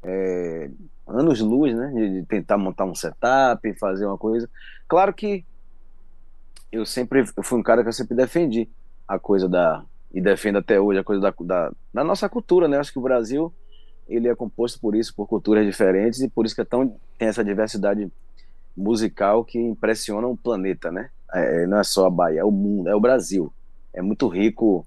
[0.04, 0.70] É,
[1.08, 1.94] anos luz, né?
[1.96, 4.50] De, tentar montar um setup, fazer uma coisa.
[4.86, 5.46] Claro que
[6.74, 8.70] eu sempre eu fui um cara que eu sempre defendi
[9.08, 12.78] a coisa da e defendo até hoje a coisa da, da, da nossa cultura, né?
[12.78, 13.52] Acho que o Brasil
[14.08, 17.28] ele é composto por isso, por culturas diferentes e por isso que é tão tem
[17.28, 18.12] essa diversidade
[18.76, 21.10] musical que impressiona o planeta, né?
[21.34, 23.52] É, não é só a Bahia, é o mundo, é o Brasil
[23.94, 24.86] é muito rico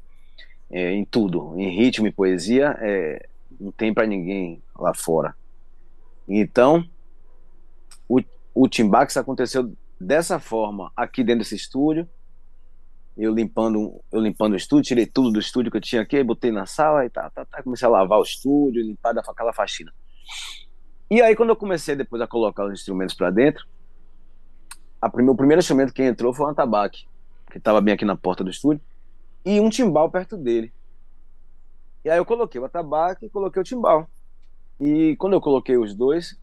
[0.68, 5.35] é, em tudo, em ritmo e poesia, é, não tem para ninguém lá fora.
[6.29, 6.85] Então,
[8.09, 8.20] o,
[8.52, 12.09] o Timbax aconteceu dessa forma aqui dentro desse estúdio.
[13.16, 16.52] Eu limpando, eu limpando o estúdio, tirei tudo do estúdio que eu tinha aqui, botei
[16.52, 19.92] na sala e tá, tá, tá, comecei a lavar o estúdio, limpar aquela faxina.
[21.11, 23.66] E aí quando eu comecei depois a colocar os instrumentos para dentro,
[25.00, 27.07] a o primeiro instrumento que entrou foi um atabaque,
[27.50, 28.83] que estava bem aqui na porta do estúdio
[29.44, 30.72] e um timbal perto dele.
[32.05, 34.09] E aí eu coloquei o atabaque e coloquei o timbal.
[34.81, 36.38] E quando eu coloquei os dois,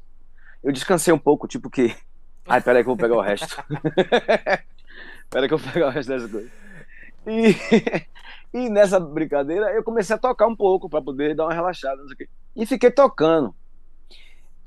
[0.64, 1.96] eu descansei um pouco, tipo que.
[2.48, 3.56] Ai, peraí que eu vou pegar o resto.
[5.34, 6.52] peraí que eu pegar o resto das coisas.
[7.28, 7.56] E,
[8.54, 12.08] e nessa brincadeira eu comecei a tocar um pouco para poder dar uma relaxada, não
[12.08, 12.30] sei o quê.
[12.56, 13.54] E fiquei tocando.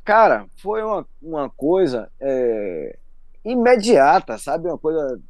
[0.04, 2.98] Cara, foi uma, uma coisa é,
[3.44, 4.68] imediata, sabe?
[4.68, 5.20] Uma coisa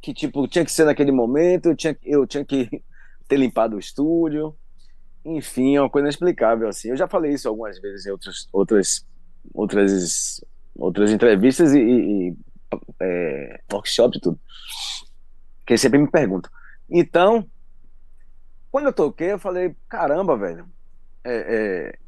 [0.00, 2.68] que tipo tinha que ser naquele momento, eu tinha, eu tinha que
[3.26, 4.54] ter limpado o estúdio
[5.24, 6.90] enfim, é uma coisa inexplicável, assim.
[6.90, 9.06] Eu já falei isso algumas vezes em outros, outras,
[9.54, 10.44] outras,
[10.76, 12.36] outras entrevistas e, e
[13.00, 14.38] é, workshop e tudo.
[15.66, 16.50] Que sempre me perguntam.
[16.90, 17.46] Então,
[18.70, 20.66] quando eu toquei, eu falei, caramba, velho,
[21.24, 21.98] é, é,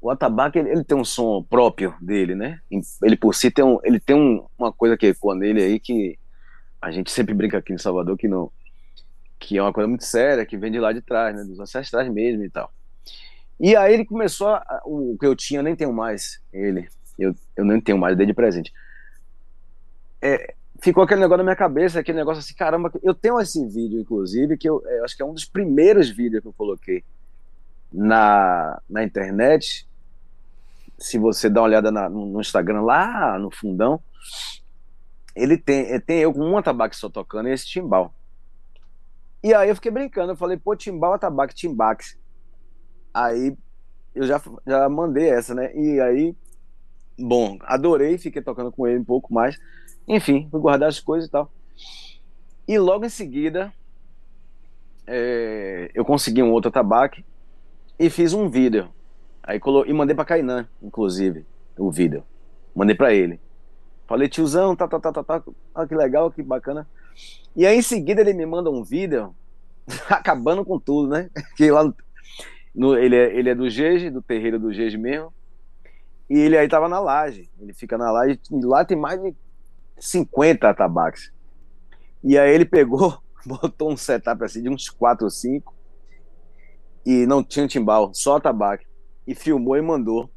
[0.00, 2.60] o atabaque ele, ele, tem um som próprio dele, né?
[3.02, 6.18] Ele por si tem, um, ele tem um, uma coisa que ecoa nele aí que
[6.80, 8.50] a gente sempre brinca aqui em Salvador que não
[9.38, 12.10] que é uma coisa muito séria, que vem de lá de trás, né, dos ancestrais
[12.10, 12.72] mesmo e tal.
[13.60, 17.34] E aí ele começou a, o que eu tinha, eu nem tenho mais ele, eu,
[17.56, 18.72] eu nem tenho mais desde presente.
[20.20, 24.00] É, ficou aquele negócio na minha cabeça, aquele negócio assim, caramba, eu tenho esse vídeo,
[24.00, 27.04] inclusive, que eu, eu acho que é um dos primeiros vídeos que eu coloquei
[27.92, 29.88] na, na internet.
[30.98, 34.00] Se você dá uma olhada na, no Instagram lá no fundão,
[35.34, 38.12] ele tem, tem eu com um atabaque só tocando e esse timbal.
[39.42, 42.18] E aí eu fiquei brincando, eu falei, pô, timbal, atabaque, timbax.
[43.14, 43.56] Aí
[44.14, 45.72] eu já, já mandei essa, né?
[45.76, 46.36] E aí,
[47.16, 49.56] bom, adorei, fiquei tocando com ele um pouco mais.
[50.08, 51.52] Enfim, fui guardar as coisas e tal.
[52.66, 53.72] E logo em seguida,
[55.06, 57.24] é, eu consegui um outro atabaque
[57.98, 58.88] e fiz um vídeo.
[59.42, 59.84] Aí colo...
[59.86, 61.44] E mandei pra Kainan, inclusive,
[61.76, 62.24] o vídeo.
[62.74, 63.40] Mandei pra ele.
[64.06, 65.42] Falei, tiozão, tá, tá, tá, tá, tá.
[65.74, 66.86] Ah, que legal, que bacana.
[67.54, 69.34] E aí em seguida ele me manda um vídeo
[70.08, 71.30] acabando com tudo, né?
[71.56, 71.92] Que lá
[72.74, 75.32] no, ele, é, ele é do Jeje, do terreiro do Jeje mesmo.
[76.30, 77.50] E ele aí tava na laje.
[77.60, 79.34] Ele fica na laje e lá tem mais de
[80.00, 81.32] 50 atabaques.
[82.22, 85.74] E aí ele pegou, botou um setup assim de uns 4 ou 5
[87.06, 88.86] e não tinha timbal, só atabaque.
[89.26, 90.30] E filmou e mandou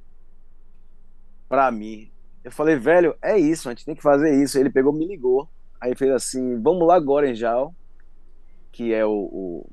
[1.48, 2.10] pra mim.
[2.44, 4.58] Eu falei, velho, é isso, a gente tem que fazer isso.
[4.58, 5.50] Ele pegou, me ligou.
[5.80, 7.74] Aí fez assim, vamos lá agora em Jal,
[8.72, 9.70] que é o, o,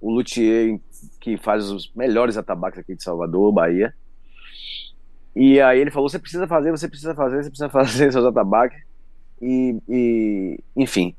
[0.00, 0.80] o luthier
[1.20, 3.94] que faz os melhores atabaques aqui de Salvador, Bahia.
[5.34, 8.82] E aí ele falou, você precisa fazer, você precisa fazer, você precisa fazer seus atabaques.
[9.40, 11.14] E, e enfim,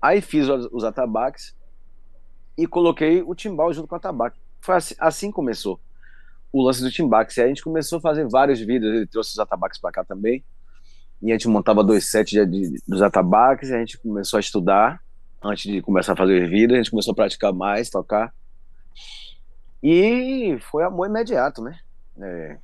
[0.00, 1.54] aí fiz os, os atabaques
[2.56, 4.38] e coloquei o timbal junto com o atabaque.
[4.60, 5.78] Foi assim, assim começou
[6.52, 7.36] o lance do timbax.
[7.36, 10.42] E a gente começou a fazer vários vídeos, ele trouxe os atabaques para cá também
[11.20, 14.40] e a gente montava dois sets de, de, dos atabaques, e a gente começou a
[14.40, 15.00] estudar
[15.42, 18.34] antes de começar a fazer vídeo, a gente começou a praticar mais, tocar.
[19.82, 21.78] E foi amor imediato, né?
[22.20, 22.58] É,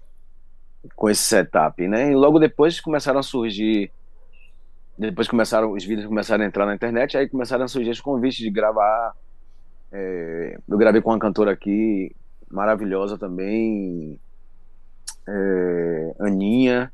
[0.97, 2.11] com esse setup, né?
[2.11, 3.93] E logo depois começaram a surgir
[5.11, 8.39] depois começaram os vídeos começaram a entrar na internet, aí começaram a surgir os convites
[8.39, 9.15] de gravar.
[9.91, 12.15] É, eu gravei com uma cantora aqui
[12.51, 14.19] maravilhosa também,
[15.27, 16.93] é, Aninha,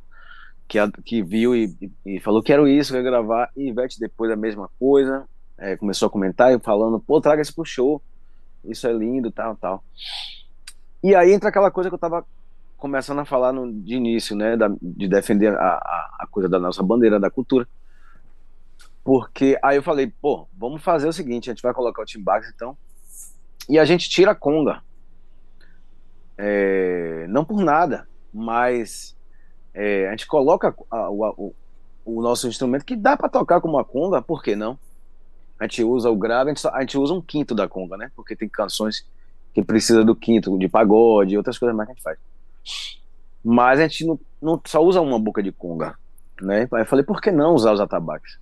[0.69, 3.51] que, que viu e, e, falou: quero isso, quero gravar.
[3.57, 7.55] E Ivete depois a mesma coisa, é, começou a comentar e falando: pô, traga isso
[7.55, 8.01] pro show,
[8.65, 9.83] isso é lindo, tal, tal.
[11.03, 12.25] E aí entra aquela coisa que eu tava
[12.77, 16.59] começando a falar no, de início, né, da, de defender a, a, a, coisa da
[16.61, 17.67] nossa bandeira, da cultura.
[19.09, 22.53] Porque aí eu falei, pô, vamos fazer o seguinte: a gente vai colocar o Timbax
[22.55, 22.77] então,
[23.67, 24.83] e a gente tira a conga.
[26.37, 29.17] É, não por nada, mas
[29.73, 31.55] é, a gente coloca a, o,
[32.05, 34.79] o, nosso instrumento que dá para tocar como a conga, por que não?
[35.59, 38.13] A gente usa o grave, a gente, a gente, usa um quinto da conga, né?
[38.15, 39.07] Porque tem canções
[39.55, 42.19] que precisa do quinto, de pagode, outras coisas mais que a gente faz.
[43.43, 45.99] Mas a gente não, não só usa uma boca de conga,
[46.43, 46.69] né?
[46.71, 48.39] Aí eu falei, por que não usar os atabaques?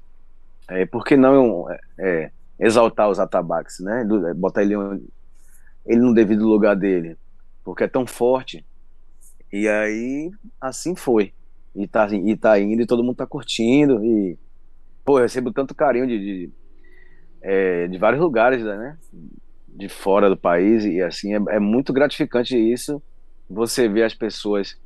[0.69, 4.07] É, por que não é, é exaltar os atabaques, né?
[4.31, 4.75] É, botar ele,
[5.87, 7.17] ele no devido lugar dele,
[7.65, 8.65] porque é tão forte
[9.53, 11.33] e aí, assim foi.
[11.75, 14.05] E tá, e tá indo e todo mundo tá curtindo.
[14.05, 14.39] E,
[15.05, 16.53] pô, eu recebo tanto carinho de, de,
[17.43, 18.99] é, de vários lugares, né?
[19.69, 20.85] De fora do país.
[20.85, 23.03] E assim, é, é muito gratificante isso.
[23.49, 24.79] Você ver as pessoas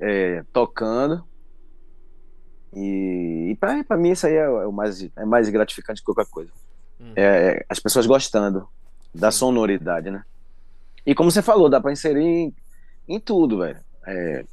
[0.00, 1.24] é, tocando.
[2.74, 6.26] E, e para mim isso aí é, é, o mais, é mais gratificante que qualquer
[6.26, 6.50] coisa.
[6.98, 7.12] Uhum.
[7.16, 8.68] É, as pessoas gostando
[9.14, 10.24] da sonoridade, né?
[11.06, 12.52] E como você falou, dá para inserir
[13.06, 13.78] em tudo, velho.
[14.06, 14.44] É,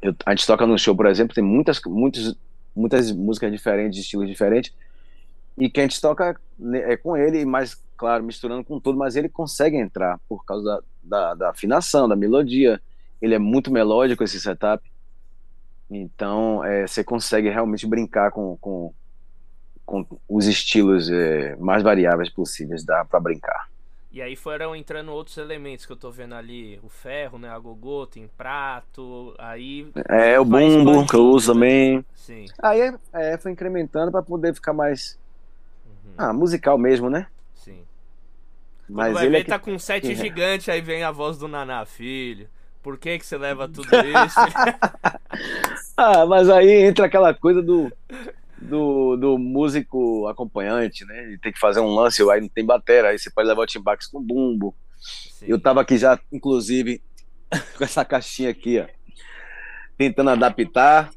[0.00, 2.34] eu, a gente toca no show, por exemplo, tem muitas, muitas,
[2.74, 4.72] muitas músicas diferentes, estilos diferentes,
[5.58, 9.16] e que a gente toca né, é com ele, mas, claro, misturando com tudo, mas
[9.16, 12.80] ele consegue entrar por causa da, da, da afinação, da melodia.
[13.20, 14.82] Ele é muito melódico, esse setup.
[15.90, 18.92] Então, é, você consegue realmente brincar com, com,
[19.84, 23.68] com os estilos é, mais variáveis possíveis, dá para brincar.
[24.16, 26.80] E aí foram entrando outros elementos que eu tô vendo ali.
[26.82, 27.50] O ferro, né?
[27.50, 29.34] A gogô, tem prato.
[29.36, 29.92] Aí.
[30.08, 31.54] É, o bumbo que eu uso né?
[31.54, 32.04] também.
[32.14, 32.46] Sim.
[32.62, 35.18] Aí é, foi incrementando para poder ficar mais.
[35.84, 36.14] Uhum.
[36.16, 37.26] Ah, musical mesmo, né?
[37.56, 37.84] Sim.
[38.88, 39.50] Mas vai ele é ver, é que...
[39.50, 42.48] tá com um set gigante, aí vem a voz do Naná, filho.
[42.86, 44.38] Por que que você leva tudo isso?
[45.98, 47.92] ah, mas aí entra aquela coisa do,
[48.56, 51.24] do, do músico acompanhante, né?
[51.24, 53.66] Ele tem que fazer um lance, aí não tem bateria, aí você pode levar o
[53.66, 54.72] timbax com bumbo.
[55.00, 55.46] Sim.
[55.48, 57.02] Eu tava aqui já, inclusive,
[57.76, 58.86] com essa caixinha aqui, ó,
[59.98, 61.10] tentando adaptar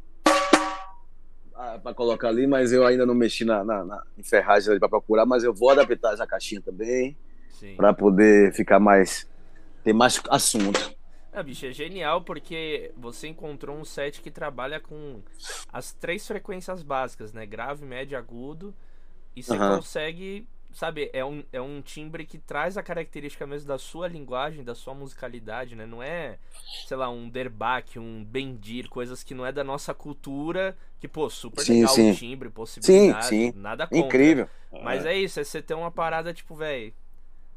[1.83, 5.43] para colocar ali, mas eu ainda não mexi na, na, na ferragem para procurar, mas
[5.43, 7.15] eu vou adaptar essa caixinha também
[7.77, 9.29] para poder ficar mais
[9.83, 10.97] ter mais assunto.
[11.31, 15.21] Ah, bicho, é genial porque você encontrou um set que trabalha com
[15.71, 17.45] as três frequências básicas, né?
[17.45, 18.73] Grave, médio, agudo.
[19.35, 19.77] E você uhum.
[19.77, 24.63] consegue, sabe, é um, é um timbre que traz a característica mesmo da sua linguagem,
[24.63, 25.85] da sua musicalidade, né?
[25.85, 26.39] Não é,
[26.87, 31.29] sei lá, um derbach, um bendir, coisas que não é da nossa cultura, que, pô,
[31.29, 32.11] super sim, legal sim.
[32.11, 33.59] o timbre, possibilidade, sim, sim.
[33.59, 34.05] nada contra.
[34.05, 34.49] Incrível.
[34.83, 36.91] Mas é, é isso, é você ter uma parada, tipo, velho,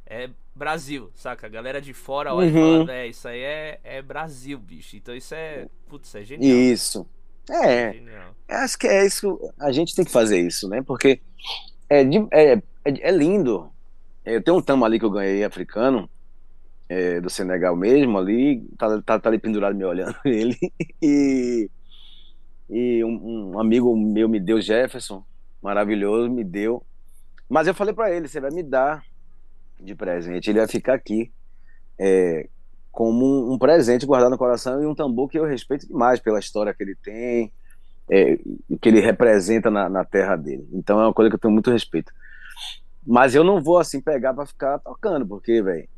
[0.07, 1.47] é Brasil, saca?
[1.47, 2.83] A galera de fora olha uhum.
[2.83, 4.97] e fala, é, isso aí é, é Brasil, bicho.
[4.97, 6.57] Então isso é, putz, é genial.
[6.57, 7.07] Isso.
[7.51, 7.97] É,
[8.49, 10.83] é acho que é isso, a gente tem que fazer isso, né?
[10.83, 11.21] Porque
[11.89, 13.71] é, é, é, é lindo.
[14.25, 16.09] Eu tenho um tamo ali que eu ganhei africano,
[16.89, 20.57] é, do Senegal mesmo, ali, tá, tá, tá ali pendurado me olhando ele.
[21.01, 21.69] E,
[22.71, 25.25] e um, um amigo meu me deu, Jefferson,
[25.61, 26.85] maravilhoso, me deu.
[27.49, 29.05] Mas eu falei para ele, você vai me dar
[29.83, 31.31] de presente, ele vai ficar aqui
[31.99, 32.49] é,
[32.91, 36.39] como um, um, presente guardado no coração e um tambor que eu respeito demais pela
[36.39, 37.53] história que ele tem,
[38.11, 38.37] é,
[38.81, 40.69] que ele representa na, na, terra dele.
[40.73, 42.13] Então é uma coisa que eu tenho muito respeito.
[43.07, 45.89] Mas eu não vou assim pegar para ficar tocando, porque, velho,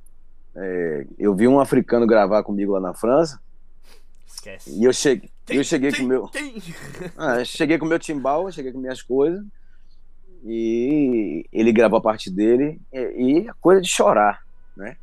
[0.57, 3.41] é, eu vi um africano gravar comigo lá na França.
[4.27, 4.79] Esquece.
[4.79, 6.31] E eu cheguei, tem, eu cheguei tem, com meu,
[7.17, 9.45] ah, cheguei com meu timbal, cheguei com minhas coisas
[10.45, 14.43] e ele gravou a parte dele e, e a coisa de chorar,
[14.77, 14.97] né?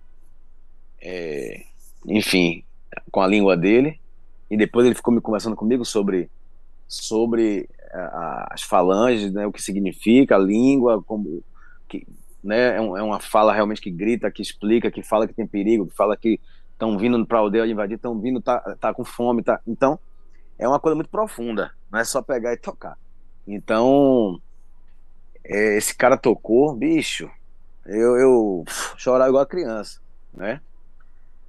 [1.02, 1.64] É,
[2.06, 2.64] enfim,
[3.12, 4.00] com a língua dele
[4.50, 6.30] e depois ele ficou me conversando comigo sobre
[6.88, 9.48] sobre a, as falanges, né?
[9.48, 11.44] O que significa a língua, como
[11.88, 12.06] que,
[12.44, 12.78] né?
[12.78, 15.88] É, um, é uma fala realmente que grita, que explica, que fala que tem perigo,
[15.88, 16.40] que fala que
[16.72, 19.60] estão vindo para a aldeia invadir, estão vindo, tá, tá com fome, tá.
[19.66, 19.98] Então
[20.60, 22.98] é uma coisa muito profunda, não é só pegar e tocar.
[23.48, 24.40] Então
[25.44, 27.30] é, esse cara tocou, bicho,
[27.86, 28.64] eu, eu
[28.98, 30.00] chorava igual a criança,
[30.34, 30.62] né?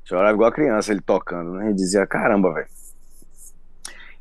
[0.05, 1.71] Chorava igual a criança ele tocando, né?
[1.71, 2.69] E dizia, caramba, velho.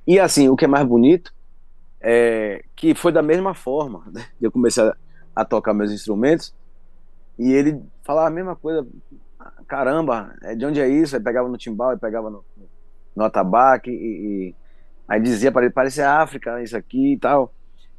[0.06, 1.34] E assim, o que é mais bonito
[2.00, 4.26] é que foi da mesma forma, né?
[4.42, 4.96] Eu comecei a,
[5.36, 6.54] a tocar meus instrumentos
[7.40, 8.86] e ele falava a mesma coisa,
[9.68, 11.16] caramba, é de onde é isso?
[11.16, 12.44] Aí pegava no timbal, pegava no,
[13.16, 14.56] no atabaque e, e
[15.08, 17.54] aí dizia ele, parece África, isso aqui e tal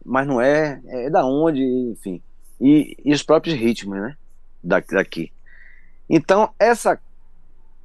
[0.05, 2.23] mas não é, é da onde, enfim.
[2.61, 4.17] E, e os próprios ritmos, né?
[4.63, 5.33] Daqui.
[6.09, 7.01] Então, essa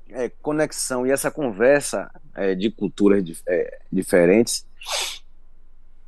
[0.09, 4.65] é, conexão e essa conversa é, de culturas é, diferentes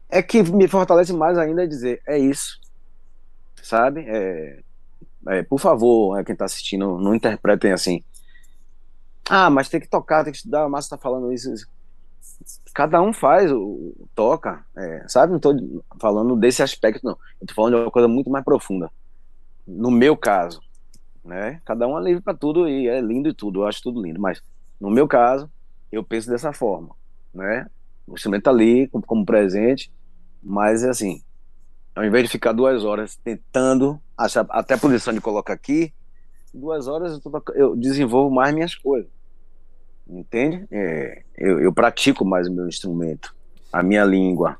[0.09, 2.59] é que me fortalece mais ainda dizer: é isso,
[3.61, 4.05] sabe?
[4.07, 4.59] É,
[5.27, 8.03] é, por favor, é, quem está assistindo, não interpretem assim.
[9.29, 10.63] Ah, mas tem que tocar, tem que estudar.
[10.63, 11.67] A Márcia está falando isso, isso
[12.73, 13.51] cada um faz,
[14.15, 15.31] toca, é, sabe?
[15.31, 17.17] Não estou falando desse aspecto, não.
[17.45, 18.89] Tô falando de uma coisa muito mais profunda.
[19.67, 20.61] No meu caso,
[21.23, 21.61] né?
[21.65, 24.19] Cada um é livre para tudo e é lindo e tudo, eu acho tudo lindo,
[24.19, 24.41] mas
[24.79, 25.49] no meu caso,
[25.91, 26.95] eu penso dessa forma,
[27.33, 27.67] né?
[28.07, 29.91] O instrumento tá ali como, como presente,
[30.41, 31.21] mas é assim,
[31.95, 35.93] ao invés de ficar duas horas tentando achar até a posição de colocar aqui,
[36.53, 39.18] duas horas eu, tô, eu desenvolvo mais minhas coisas
[40.09, 40.65] entende?
[40.71, 43.35] É, eu, eu pratico mais o meu instrumento,
[43.71, 44.57] a minha língua.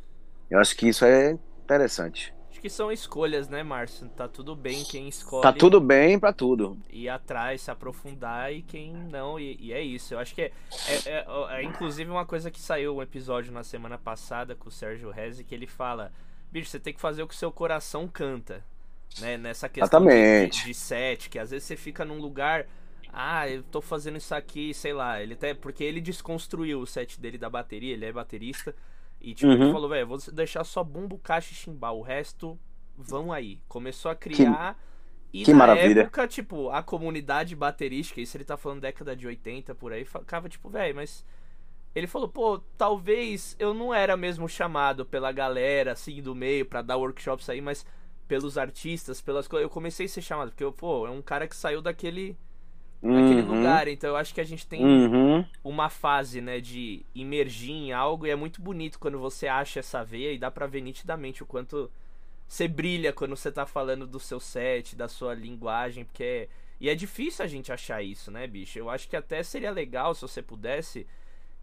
[0.50, 2.34] Eu acho que isso é interessante.
[2.52, 4.10] Acho que são escolhas, né, Márcio?
[4.10, 5.44] Tá tudo bem quem escolhe.
[5.44, 6.78] Tá tudo bem para tudo.
[6.90, 10.14] Ir atrás, se aprofundar e quem não, e, e é isso.
[10.14, 10.52] Eu acho que é,
[10.88, 14.72] é, é, é, inclusive uma coisa que saiu um episódio na semana passada com o
[14.72, 16.12] Sérgio Rezi, que ele fala:
[16.52, 18.64] bicho, você tem que fazer o que seu coração canta.
[19.22, 19.38] Né?
[19.38, 22.68] Nessa questão de, de, de set, que às vezes você fica num lugar
[23.12, 27.20] ah, eu tô fazendo isso aqui, sei lá, ele até porque ele desconstruiu o set
[27.20, 28.76] dele da bateria, ele é baterista
[29.20, 29.64] e tipo, uhum.
[29.64, 32.57] ele falou, velho, vou deixar só bumbo, caixa e chimbal, o resto
[32.97, 33.60] vão aí.
[33.68, 34.80] Começou a criar
[35.32, 36.01] que, e que na maravilha.
[36.01, 40.47] época, tipo, a comunidade baterística, isso ele tá falando década de 80 por aí, ficava
[40.47, 41.26] tipo, velho, mas
[41.93, 46.82] ele falou, pô, talvez eu não era mesmo chamado pela galera assim do meio para
[46.82, 47.86] dar workshops aí, mas
[48.28, 51.55] pelos artistas, pelas coisas, eu comecei a ser chamado, porque pô, é um cara que
[51.55, 52.38] saiu daquele
[53.02, 53.58] naquele uhum.
[53.58, 53.88] lugar.
[53.88, 55.45] Então eu acho que a gente tem uhum.
[55.64, 60.04] uma fase, né, de imergir em algo e é muito bonito quando você acha essa
[60.04, 61.89] veia e dá pra ver nitidamente o quanto
[62.47, 66.95] você brilha quando você tá falando do seu set, da sua linguagem, porque E é
[66.95, 68.80] difícil a gente achar isso, né, bicho?
[68.80, 71.06] Eu acho que até seria legal se você pudesse.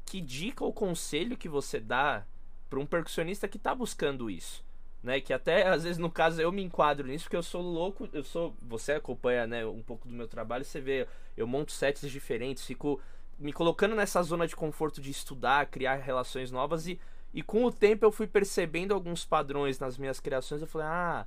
[0.05, 2.25] Que dica ou conselho que você dá
[2.69, 4.65] para um percussionista que tá buscando isso?
[5.07, 8.09] Né, que até às vezes no caso eu me enquadro nisso porque eu sou louco,
[8.13, 12.11] eu sou, você acompanha, né, um pouco do meu trabalho, você vê, eu monto sets
[12.11, 13.01] diferentes, fico
[13.39, 16.99] me colocando nessa zona de conforto de estudar, criar relações novas e,
[17.33, 21.25] e com o tempo eu fui percebendo alguns padrões nas minhas criações, eu falei: "Ah,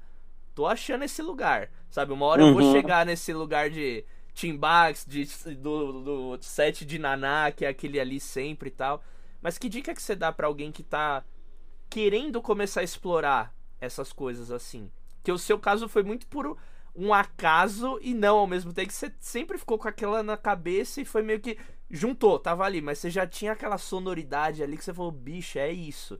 [0.53, 1.71] tô achando esse lugar".
[1.89, 2.49] Sabe, uma hora uhum.
[2.49, 2.73] eu vou uhum.
[2.73, 4.03] chegar nesse lugar de
[4.33, 5.25] Timbax, de
[5.55, 9.01] do, do set de Naná, que é aquele ali sempre e tal.
[9.41, 11.23] Mas que dica que você dá para alguém que tá
[11.89, 14.91] querendo começar a explorar essas coisas assim?
[15.23, 16.57] Que o seu caso foi muito por
[16.95, 21.01] um acaso e não ao mesmo tempo que você sempre ficou com aquela na cabeça
[21.01, 21.57] e foi meio que
[21.89, 25.71] juntou, tava ali, mas você já tinha aquela sonoridade ali que você falou, bicho, é
[25.71, 26.19] isso.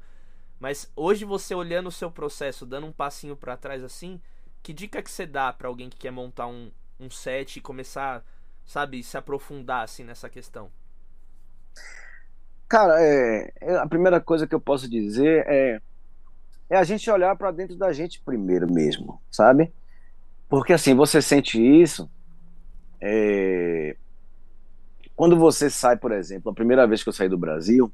[0.60, 4.22] Mas hoje você olhando o seu processo, dando um passinho para trás assim,
[4.62, 8.26] que dica que você dá para alguém que quer montar um, um set e começar,
[8.66, 10.72] sabe, se aprofundar assim nessa questão?
[12.68, 15.82] Cara, é, é a primeira coisa que eu posso dizer é
[16.70, 19.72] é a gente olhar para dentro da gente primeiro mesmo, sabe?
[20.48, 22.10] Porque assim, você sente isso
[23.02, 23.96] é,
[25.16, 27.92] quando você sai, por exemplo, a primeira vez que eu saí do Brasil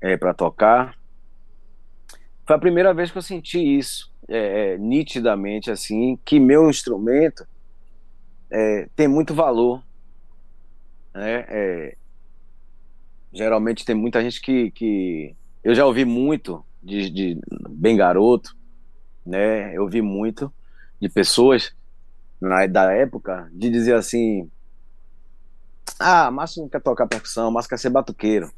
[0.00, 0.96] é, para tocar,
[2.46, 7.46] foi a primeira vez que eu senti isso é, é, nitidamente, assim, que meu instrumento
[8.50, 9.82] é, tem muito valor.
[11.12, 11.44] Né?
[11.48, 11.96] É,
[13.32, 18.54] geralmente tem muita gente que, que eu já ouvi muito de, de bem garoto,
[19.24, 19.74] né?
[19.74, 20.52] Eu ouvi muito
[21.00, 21.74] de pessoas
[22.40, 24.50] na da época de dizer assim,
[25.98, 28.52] ah, Márcio não quer tocar percussão, Márcio quer ser batuqueiro.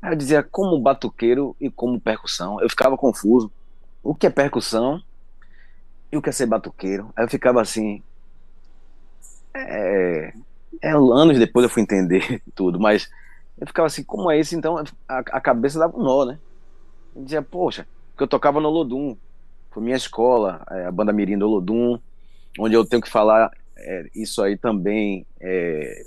[0.00, 2.60] Aí eu dizia como batuqueiro e como percussão.
[2.60, 3.50] Eu ficava confuso.
[4.02, 5.02] O que é percussão
[6.12, 7.12] e o que é ser batuqueiro?
[7.16, 8.02] Aí eu ficava assim.
[9.52, 10.32] É,
[10.80, 13.10] é, anos depois eu fui entender tudo, mas
[13.60, 14.56] eu ficava assim, como é isso?
[14.56, 14.76] Então
[15.08, 16.38] a, a cabeça dava um nó, né?
[17.14, 19.16] Eu dizia, poxa, porque eu tocava no Lodum,
[19.70, 21.98] foi minha escola, é, a banda Mirim do Lodum,
[22.58, 26.04] onde eu tenho que falar é, isso aí também é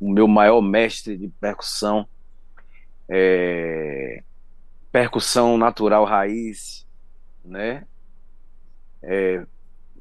[0.00, 2.06] o meu maior mestre de percussão,
[3.08, 4.22] é,
[4.92, 6.86] percussão natural raiz,
[7.44, 7.84] né?
[9.02, 9.44] É,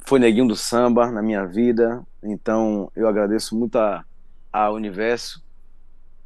[0.06, 4.06] foi neguinho do samba na minha vida, então eu agradeço muito a,
[4.52, 5.44] a Universo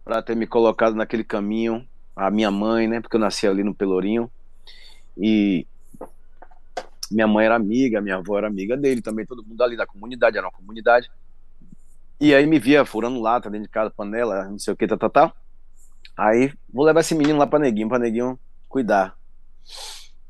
[0.03, 3.01] para ter me colocado naquele caminho, a minha mãe, né?
[3.01, 4.29] Porque eu nasci ali no Pelourinho
[5.17, 5.65] e
[7.09, 10.37] minha mãe era amiga, minha avó era amiga dele também, todo mundo ali da comunidade,
[10.37, 11.11] era uma comunidade.
[12.19, 14.97] E aí me via furando lata dentro de casa, panela, não sei o que, tá,
[14.97, 15.33] tá, tá.
[16.15, 18.39] Aí vou levar esse menino lá para Neguinho, para Neguinho
[18.69, 19.17] cuidar.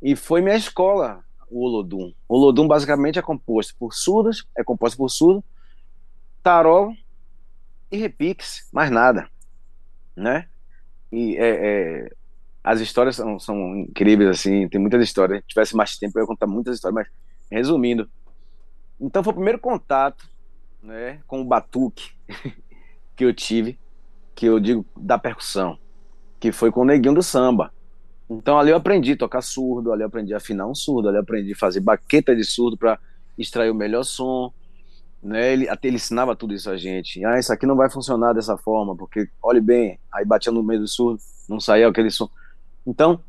[0.01, 2.13] E foi minha escola, o Olodum.
[2.28, 5.43] O Olodum basicamente é composto por surdos, é composto por surdo,
[6.41, 6.93] tarol
[7.91, 9.30] e repiques, mais nada,
[10.16, 10.47] né?
[11.12, 12.12] E é, é,
[12.64, 15.41] as histórias são, são incríveis, assim, tem muitas histórias.
[15.41, 17.07] Se tivesse mais tempo, eu ia contar muitas histórias, mas
[17.49, 18.09] resumindo.
[18.99, 20.30] Então foi o primeiro contato
[20.82, 22.12] né, com o batuque
[23.16, 23.80] que eu tive,
[24.36, 25.78] que eu digo da percussão,
[26.39, 27.74] que foi com o neguinho do samba.
[28.30, 31.18] Então ali eu aprendi a tocar surdo, ali eu aprendi a afinar um surdo, ali
[31.18, 32.97] eu aprendi a fazer baqueta de surdo para
[33.38, 34.53] extrair o melhor som.
[35.22, 35.53] Né?
[35.53, 37.24] Ele, até ele ensinava tudo isso a gente.
[37.24, 40.82] Ah, isso aqui não vai funcionar dessa forma, porque olhe bem, aí batia no meio
[40.82, 42.30] do surdo, não saía aquele som.
[42.86, 43.24] Então,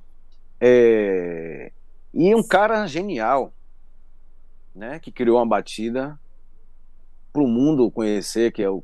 [0.60, 1.70] é...
[2.14, 3.52] e um cara genial,
[4.74, 6.18] né, que criou uma batida
[7.32, 8.82] para o mundo conhecer, que é o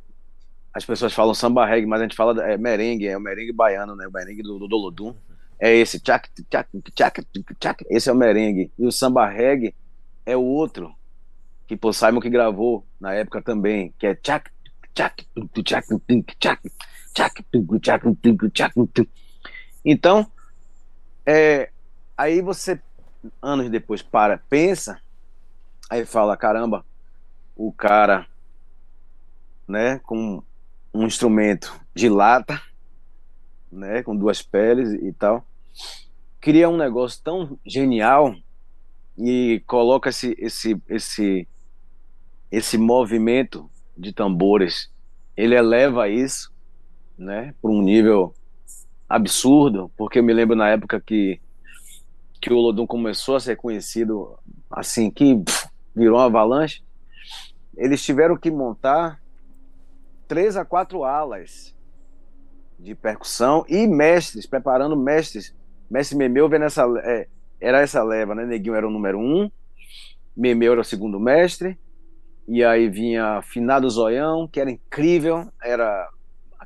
[0.73, 3.97] as pessoas falam samba reggae, mas a gente fala é merengue, é o merengue baiano,
[3.97, 5.15] né, o merengue do, do Dolodum.
[5.59, 7.27] É esse, tchac, tchac, tchac,
[7.59, 8.71] tchac, esse é o merengue.
[8.79, 9.75] E o samba reggae
[10.25, 10.95] é o outro,
[11.69, 14.51] que Paul Simon que gravou na época também, que é tchac,
[14.95, 15.29] tchac,
[15.63, 15.87] tchac,
[16.41, 16.73] tchac,
[17.15, 17.45] tchac,
[17.83, 19.09] tchac, tchac,
[19.85, 20.27] Então,
[21.27, 21.71] é,
[22.17, 22.81] aí você,
[23.43, 24.99] anos depois, para, pensa,
[25.91, 26.87] aí fala, caramba,
[27.55, 28.27] o cara,
[29.69, 30.43] né, com
[30.95, 32.63] um instrumento de lata,
[33.71, 35.45] né, com duas peles e tal,
[36.41, 38.35] cria um negócio tão genial
[39.19, 41.47] e coloca esse esse esse
[42.51, 44.91] esse movimento de tambores,
[45.37, 46.53] ele eleva isso,
[47.17, 48.35] né, para um nível
[49.09, 51.41] absurdo, porque eu me lembro na época que,
[52.41, 54.39] que o Lodum começou a ser conhecido
[54.71, 55.43] assim, que
[55.95, 56.83] virou uma avalanche,
[57.77, 59.21] eles tiveram que montar
[60.27, 61.75] três a quatro alas
[62.79, 65.55] de percussão e mestres, preparando mestres.
[65.91, 67.27] Mestre Memeu vendo essa, é,
[67.61, 68.45] era essa leva, né?
[68.45, 69.51] Neguinho era o número um,
[70.37, 71.79] Memeu era o segundo mestre,
[72.49, 76.09] E aí vinha Finado Zoião, que era incrível, era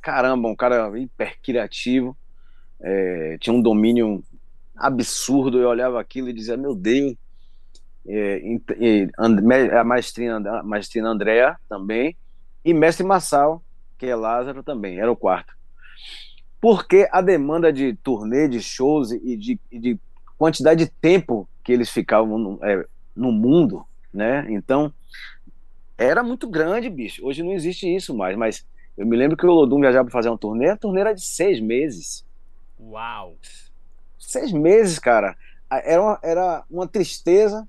[0.00, 2.16] caramba, um cara hiper criativo,
[2.80, 4.22] é, tinha um domínio
[4.76, 5.58] absurdo.
[5.58, 7.16] Eu olhava aquilo e dizia: Meu Deus,
[8.06, 8.40] é,
[8.80, 12.16] e, a maestrina, maestrina Andréa também,
[12.64, 13.60] e mestre Massal,
[13.98, 15.52] que é Lázaro também, era o quarto.
[16.60, 19.98] Porque a demanda de turnê, de shows e de, de
[20.38, 22.84] quantidade de tempo que eles ficavam no, é,
[23.16, 24.46] no mundo, né?
[24.48, 24.92] Então,
[26.04, 27.24] era muito grande, bicho.
[27.24, 30.28] Hoje não existe isso mais, mas eu me lembro que o Lodum viajava para fazer
[30.28, 32.24] uma turnê, a turnê era de seis meses.
[32.78, 33.36] Uau!
[34.18, 35.36] Seis meses, cara.
[35.70, 37.66] Era uma, era uma tristeza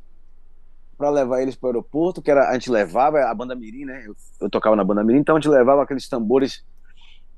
[0.97, 4.03] para levar eles para o aeroporto, que era, a gente levava a banda Mirim, né?
[4.05, 6.63] Eu, eu, tocava na banda Mirim, então a gente levava aqueles tambores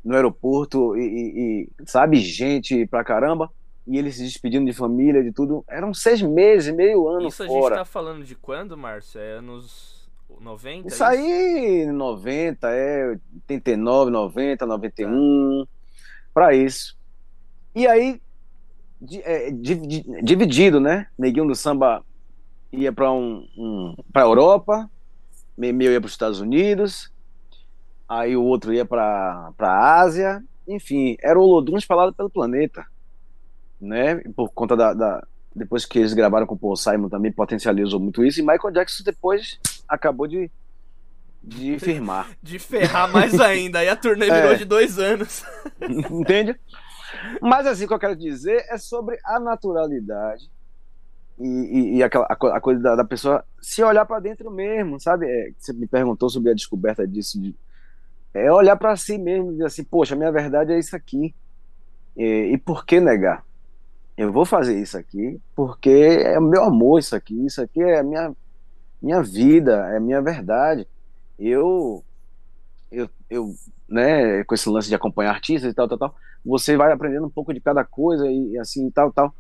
[0.04, 3.52] no aeroporto e, e, e, sabe, gente pra caramba,
[3.88, 5.64] e eles se despedindo de família, de tudo.
[5.68, 7.50] Eram seis meses, meio ano Isso fora.
[7.50, 9.20] Isso a gente tá falando de quando, Márcio?
[9.20, 9.95] É anos
[10.40, 10.88] 90?
[10.88, 13.18] Isso, aí, 90, é
[13.50, 15.72] 89, 90, 91, tá.
[16.34, 16.98] para isso.
[17.74, 18.22] E aí,
[19.24, 21.08] é, dividido, né?
[21.18, 22.04] Neguinho do samba
[22.72, 24.90] ia para um, um para Europa,
[25.58, 27.12] meu ia para os Estados Unidos,
[28.08, 32.86] aí o outro ia para a Ásia, enfim, era o Lodum espalhado pelo planeta,
[33.80, 34.16] né?
[34.36, 38.24] Por conta da, da, depois que eles gravaram com o Paul Simon também potencializou muito
[38.24, 40.52] isso e Michael Jackson depois acabou de
[41.42, 42.32] de firmar.
[42.42, 43.80] De ferrar mais ainda.
[43.80, 44.56] Aí a turnê virou é.
[44.56, 45.44] de dois anos.
[46.12, 46.60] Entende?
[47.42, 50.50] Mas assim, o que eu quero dizer é sobre a naturalidade
[51.40, 55.00] e, e, e aquela, a, a, coisa da, da, pessoa se olhar para dentro mesmo,
[55.00, 55.28] sabe?
[55.28, 57.40] É, você me perguntou sobre a descoberta disso.
[57.40, 57.54] De,
[58.34, 61.36] é olhar para si mesmo e dizer assim: poxa, minha verdade é isso aqui.
[62.16, 63.44] E, e por que negar?
[64.18, 67.46] Eu vou fazer isso aqui porque é o meu amor, isso aqui.
[67.46, 68.34] Isso aqui é a minha,
[69.06, 70.88] minha vida, é minha verdade.
[71.38, 72.03] Eu,
[72.91, 73.53] eu, eu
[73.88, 77.30] né, com esse lance de acompanhar artistas e tal, tal, tal, você vai aprendendo um
[77.30, 79.32] pouco de cada coisa e assim, tal, tal.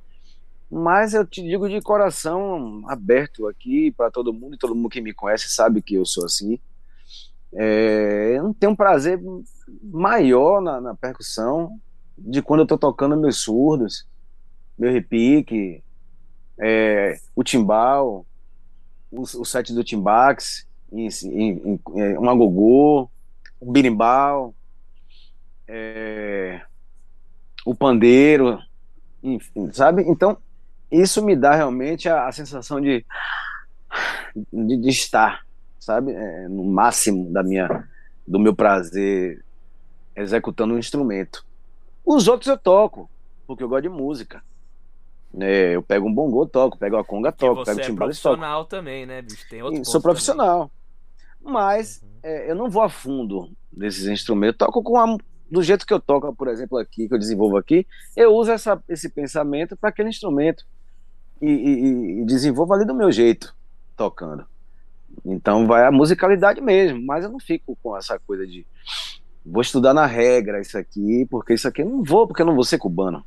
[0.69, 5.01] Mas eu te digo de coração aberto aqui para todo mundo, e todo mundo que
[5.01, 6.59] me conhece sabe que eu sou assim.
[7.51, 9.19] É, eu não tenho um prazer
[9.81, 11.79] maior na, na percussão
[12.15, 14.05] de quando eu estou tocando meus surdos,
[14.77, 15.83] meu repique,
[16.59, 18.25] é, o timbal,
[19.17, 23.09] o, o set do timbax, é, um agogô,
[23.61, 24.53] um birimbau,
[25.67, 26.61] é,
[27.65, 28.59] o pandeiro,
[29.23, 30.03] enfim, sabe?
[30.07, 30.37] Então,
[30.91, 33.05] isso me dá realmente a, a sensação de,
[34.53, 35.45] de, de, estar,
[35.79, 37.87] sabe, é, no máximo da minha,
[38.27, 39.43] do meu prazer
[40.15, 41.45] executando um instrumento.
[42.05, 43.09] Os outros eu toco,
[43.47, 44.43] porque eu gosto de música.
[45.39, 48.59] É, eu pego um bongô, toco, pego a conga, toco, pego o timbal, é profissional
[48.59, 48.69] toco.
[48.69, 49.45] também, né, bicho?
[49.49, 50.71] Tem outro Sou profissional.
[51.41, 51.53] Também.
[51.53, 52.09] Mas uhum.
[52.23, 54.55] é, eu não vou a fundo desses instrumentos.
[54.59, 55.17] Eu toco com a,
[55.49, 58.81] do jeito que eu toco, por exemplo, aqui, que eu desenvolvo aqui, eu uso essa,
[58.87, 60.65] esse pensamento para aquele instrumento
[61.41, 63.53] e, e, e desenvolvo ali do meu jeito,
[63.95, 64.45] tocando.
[65.23, 68.65] Então vai a musicalidade mesmo, mas eu não fico com essa coisa de
[69.45, 72.55] vou estudar na regra isso aqui, porque isso aqui eu não vou, porque eu não
[72.55, 73.23] vou ser cubano.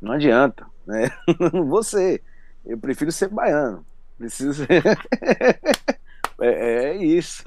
[0.00, 1.10] Não adianta, né?
[1.52, 2.22] Não vou ser.
[2.64, 3.84] Eu prefiro ser baiano.
[4.18, 4.82] Preciso ser.
[6.42, 7.44] É, é, isso.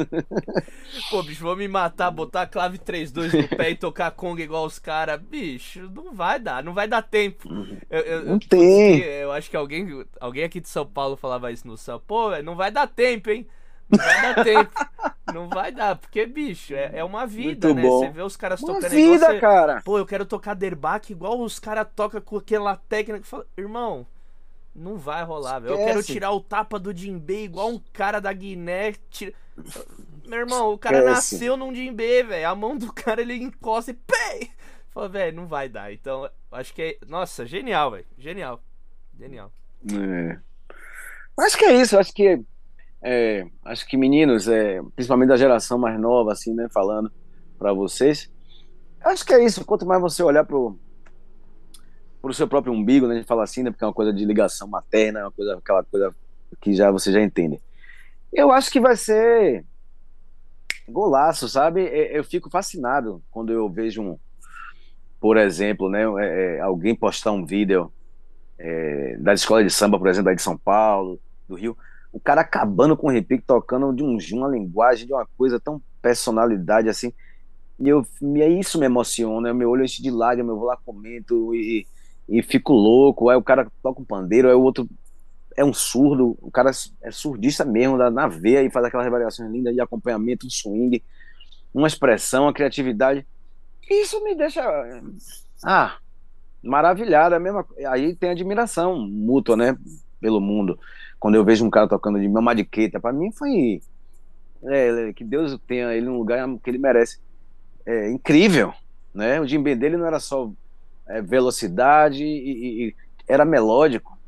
[1.09, 4.65] Pô, bicho, vou me matar, botar a clave 3-2 no pé e tocar conga igual
[4.65, 5.19] os caras.
[5.19, 7.49] Bicho, não vai dar, não vai dar tempo.
[7.89, 8.99] Eu, eu, não tem.
[8.99, 12.55] Eu acho que alguém, alguém aqui de São Paulo falava isso no São Pô, não
[12.55, 13.47] vai dar tempo, hein?
[13.97, 14.71] Não vai dar tempo.
[15.33, 17.87] Não vai dar, porque, bicho, é, é uma vida, Muito né?
[17.87, 17.99] Bom.
[17.99, 19.81] Você vê os caras uma tocando vida, você, cara.
[19.83, 23.25] Pô, eu quero tocar derbaque igual os caras tocam com aquela técnica.
[23.25, 24.05] Fala, irmão,
[24.75, 25.73] não vai rolar, velho.
[25.73, 28.93] Eu quero tirar o tapa do Jinbe igual um cara da Guiné.
[29.09, 29.33] Tira...
[30.25, 31.35] Meu irmão, o cara Esquece.
[31.35, 32.49] nasceu num Jinbe, velho.
[32.49, 34.49] A mão do cara ele encosta e pé!
[34.89, 35.91] Fala, velho, não vai dar.
[35.91, 36.97] Então, acho que é.
[37.07, 38.05] Nossa, genial, velho.
[38.17, 38.63] Genial.
[39.17, 39.51] Genial.
[39.91, 40.39] É.
[41.39, 41.97] Acho que é isso.
[41.97, 42.43] Acho que.
[43.03, 46.67] É, acho que meninos, é, principalmente da geração mais nova, assim, né?
[46.73, 47.11] Falando
[47.59, 48.31] para vocês.
[49.01, 49.65] Acho que é isso.
[49.65, 50.77] Quanto mais você olhar pro,
[52.21, 53.15] para o seu próprio umbigo, né?
[53.15, 53.71] A gente fala assim, né?
[53.71, 56.15] Porque é uma coisa de ligação materna, é uma coisa, aquela coisa
[56.61, 57.59] que já você já entende.
[58.31, 59.65] Eu acho que vai ser
[60.87, 61.81] golaço, sabe?
[61.83, 64.17] Eu fico fascinado quando eu vejo um,
[65.19, 66.03] por exemplo, né?
[66.19, 67.91] É, é, alguém postar um vídeo
[68.59, 71.77] é, da escola de samba, por exemplo, da de São Paulo, do Rio,
[72.13, 75.59] o cara acabando com o repique, tocando de, um, de uma linguagem, de uma coisa
[75.59, 77.11] tão personalidade assim.
[77.79, 81.53] E eu, e isso me emociona, meu olho enche de lágrimas, eu vou lá comento
[81.55, 81.87] e,
[82.29, 84.87] e fico louco, aí o cara toca um pandeiro, aí o outro
[85.57, 89.51] é um surdo, o cara é surdista mesmo, na, na veia e faz aquelas variações
[89.51, 91.03] lindas de acompanhamento, de swing,
[91.73, 93.25] uma expressão, uma criatividade.
[93.89, 94.63] Isso me deixa.
[95.63, 95.97] Ah,
[96.61, 97.35] maravilhado.
[97.35, 99.77] É mesmo, aí tem admiração mútua, né?
[100.21, 100.79] Pelo mundo.
[101.23, 103.81] Quando eu vejo um cara tocando de mamadiqueta, para mim foi.
[104.61, 107.17] É, que Deus tenha ele num lugar que ele merece.
[107.85, 108.73] É incrível,
[109.13, 109.39] né?
[109.39, 110.51] O djembe dele não era só
[111.07, 112.95] é, velocidade e, e,
[113.25, 114.19] era melódico,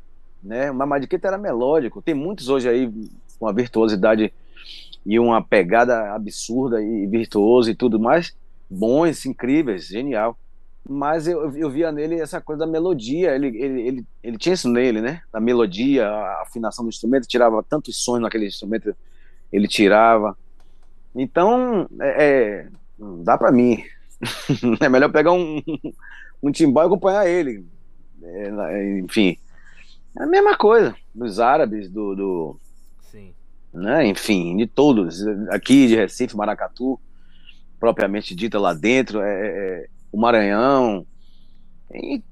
[0.42, 0.70] né?
[0.70, 2.00] O mamadiqueta era melódico.
[2.00, 2.90] Tem muitos hoje aí
[3.38, 4.32] com a virtuosidade
[5.04, 8.34] e uma pegada absurda e virtuoso e tudo mais,
[8.70, 10.34] bons, incríveis, genial
[10.88, 14.68] mas eu, eu via nele essa coisa da melodia, ele, ele, ele, ele tinha isso
[14.68, 15.22] nele, né?
[15.32, 18.94] A melodia, a afinação do instrumento, tirava tantos sons naquele instrumento,
[19.52, 20.36] ele tirava.
[21.14, 22.68] Então, é, é
[23.24, 23.82] dá para mim.
[24.80, 25.60] é melhor pegar um,
[26.42, 27.66] um timbal e acompanhar ele.
[28.22, 29.36] É, enfim,
[30.18, 32.60] é a mesma coisa dos árabes, do, do
[33.10, 33.34] Sim.
[33.74, 34.06] Né?
[34.06, 35.26] enfim, de todos.
[35.50, 36.98] Aqui de Recife, Maracatu,
[37.78, 41.06] propriamente dita lá dentro, é, é o Maranhão,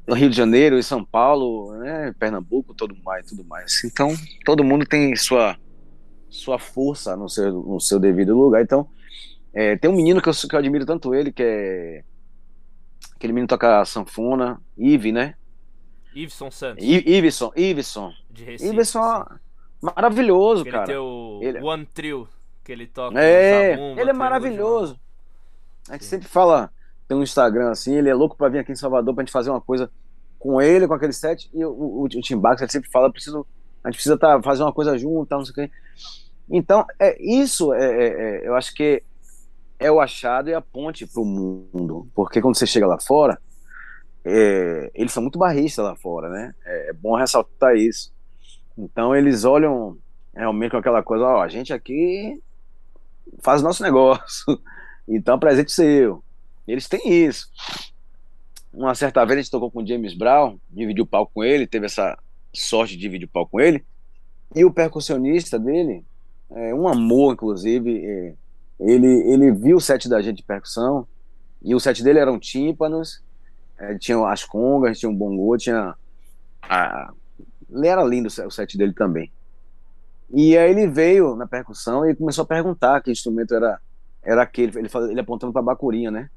[0.08, 3.84] no Rio de Janeiro, em São Paulo, né, Pernambuco, todo mais, tudo mais.
[3.84, 4.14] Então,
[4.44, 5.56] todo mundo tem sua
[6.30, 8.60] sua força no seu, no seu devido lugar.
[8.60, 8.88] Então,
[9.52, 12.04] é, tem um menino que eu, que eu admiro tanto ele, que é
[13.14, 15.34] aquele menino toca sanfona, Ive, né?
[16.12, 16.82] Iveson Santos.
[16.82, 18.12] I, Iveson, Iveson.
[18.30, 18.72] De Recife.
[18.72, 19.24] Iveson,
[19.80, 20.86] maravilhoso, ele cara.
[20.86, 21.60] Tem o ele...
[21.60, 22.28] One Trio
[22.64, 23.20] que ele toca.
[23.20, 24.98] É, ele é maravilhoso.
[25.88, 26.72] A gente sempre fala
[27.06, 29.50] tem um Instagram assim, ele é louco para vir aqui em Salvador pra gente fazer
[29.50, 29.90] uma coisa
[30.38, 33.46] com ele, com aquele set, e o, o, o Tim Bax, ele sempre fala, preciso,
[33.82, 35.74] a gente precisa tá, fazer uma coisa junto, tal, não sei o quê.
[36.50, 39.02] Então, é, isso é, é, é, eu acho que
[39.78, 43.40] é o achado e a ponte pro mundo, porque quando você chega lá fora,
[44.22, 46.54] é, eles são muito barristas lá fora, né?
[46.64, 48.12] É, é bom ressaltar isso.
[48.76, 49.96] Então, eles olham
[50.34, 52.38] realmente com aquela coisa, ó, a gente aqui
[53.42, 54.60] faz nosso negócio,
[55.08, 56.22] então presente seu.
[56.66, 57.48] Eles têm isso.
[58.72, 61.66] Uma certa vez a gente tocou com o James Brown, dividiu o palco com ele,
[61.66, 62.18] teve essa
[62.52, 63.84] sorte de dividir o palco com ele.
[64.54, 66.04] E o percussionista dele,
[66.50, 68.34] é, um amor, inclusive, é,
[68.80, 71.06] ele, ele viu o set da gente de percussão,
[71.62, 73.22] e o set dele eram tímpanos,
[73.78, 75.94] é, tinha as congas, tinha um bongô, tinha.
[76.62, 77.12] A...
[77.82, 79.32] Era lindo o set dele também.
[80.32, 83.80] E aí ele veio na percussão e começou a perguntar que instrumento era,
[84.22, 84.78] era aquele.
[84.78, 86.30] Ele, ele apontando para a bacurinha, né?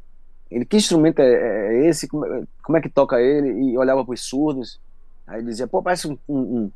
[0.49, 2.07] Ele, que instrumento é, é, é esse?
[2.07, 3.49] Como, é, como, é que toca ele?
[3.49, 4.79] E olhava para os surdos.
[5.25, 6.17] Aí dizia, pô, parece um.
[6.27, 6.71] um, um.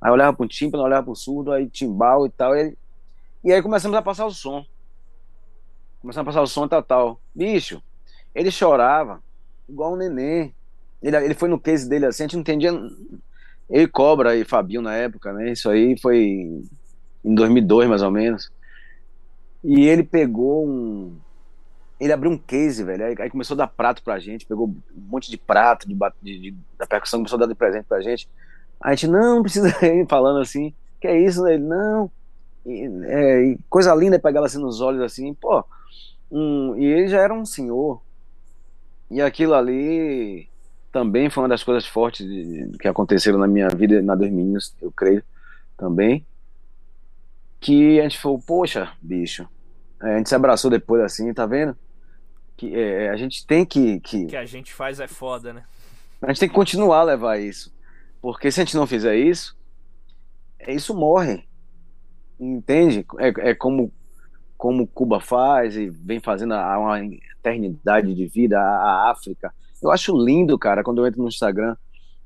[0.00, 2.56] Aí olhava para o tímpano, olhava para o surdo, aí timbal e tal.
[2.56, 2.76] E,
[3.44, 4.64] e aí começamos a passar o som.
[6.00, 7.20] Começamos a passar o som e tal, tal.
[7.34, 7.82] Bicho,
[8.34, 9.22] ele chorava
[9.68, 10.54] igual um neném.
[11.02, 12.72] Ele, ele foi no case dele assim, a gente não entendia.
[13.70, 15.52] Ele Cobra e Fabinho na época, né?
[15.52, 16.62] Isso aí foi
[17.24, 18.50] em 2002 mais ou menos.
[19.62, 21.16] E ele pegou um
[22.00, 23.04] ele abriu um case, velho.
[23.04, 26.38] Aí, aí, começou a dar prato pra gente, pegou um monte de prato de, de,
[26.38, 28.28] de, da percussão, começou a dar de presente pra gente.
[28.80, 31.46] A gente, não, precisa ir falando assim, que é isso?
[31.46, 32.10] Ele, não.
[32.64, 35.64] E, é, e coisa linda é pegar ela assim nos olhos, assim, pô.
[36.30, 38.00] Um, e ele já era um senhor.
[39.10, 40.48] E aquilo ali
[40.92, 44.74] também foi uma das coisas fortes de, que aconteceram na minha vida, na dois meninos,
[44.80, 45.22] eu creio,
[45.76, 46.24] também.
[47.60, 49.48] Que a gente falou, poxa, bicho.
[50.00, 51.76] A gente se abraçou depois assim, tá vendo?
[52.58, 54.26] Que é, é, a gente tem que, que.
[54.26, 55.62] que a gente faz é foda, né?
[56.20, 57.72] A gente tem que continuar a levar isso.
[58.20, 59.56] Porque se a gente não fizer isso,
[60.58, 61.46] é, isso morre.
[62.38, 63.06] Entende?
[63.18, 63.92] É, é como,
[64.56, 69.54] como Cuba faz e vem fazendo há uma eternidade de vida, a, a África.
[69.80, 71.76] Eu acho lindo, cara, quando eu entro no Instagram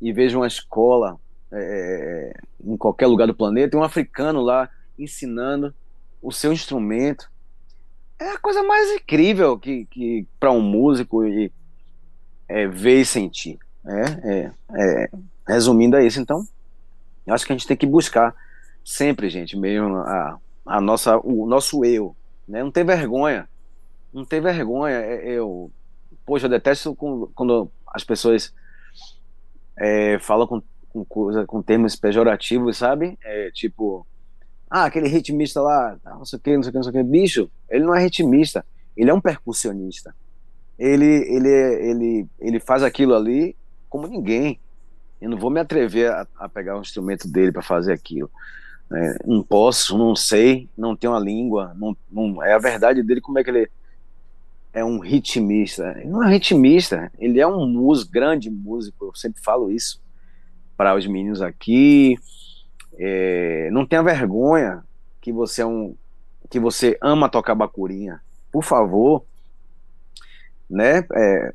[0.01, 1.21] e vejo uma escola
[1.53, 5.75] é, em qualquer lugar do planeta, e um africano lá ensinando
[6.23, 7.31] o seu instrumento
[8.23, 11.53] é a coisa mais incrível que, que para um músico e,
[12.49, 13.59] é, ver e sentir.
[13.85, 15.11] É, é, é,
[15.47, 16.47] resumindo é isso, então,
[17.29, 18.35] acho que a gente tem que buscar
[18.85, 22.15] sempre, gente, mesmo a, a nossa, o nosso eu,
[22.47, 22.63] né?
[22.63, 23.49] Não ter vergonha,
[24.13, 24.95] não ter vergonha.
[24.95, 25.71] É, eu,
[26.25, 28.55] poxa, eu detesto quando as pessoas
[29.77, 33.19] é, falam com, com, coisa, com termos pejorativos, sabe?
[33.53, 34.07] Tipo,
[34.75, 36.95] ah, aquele ritmista lá, não sei o que, não sei o que, não sei o
[36.95, 37.03] que.
[37.03, 38.65] Bicho, ele não é ritmista,
[38.97, 40.15] ele é um percussionista.
[40.79, 43.55] Ele, ele, ele, ele faz aquilo ali
[43.87, 44.59] como ninguém.
[45.21, 48.31] Eu não vou me atrever a, a pegar o instrumento dele para fazer aquilo.
[48.91, 53.21] É, não posso, não sei, não tenho a língua, não, não, é a verdade dele
[53.21, 53.71] como é que ele
[54.73, 55.95] é um ritmista.
[55.99, 60.01] Ele não é ritmista, ele é um músico, grande músico, eu sempre falo isso
[60.79, 62.17] para os meninos aqui
[63.05, 64.85] É, não tenha vergonha
[65.21, 65.97] que você é um
[66.49, 68.21] que você ama tocar bacurinha.
[68.53, 69.25] Por favor,
[70.71, 71.05] né?
[71.13, 71.53] É,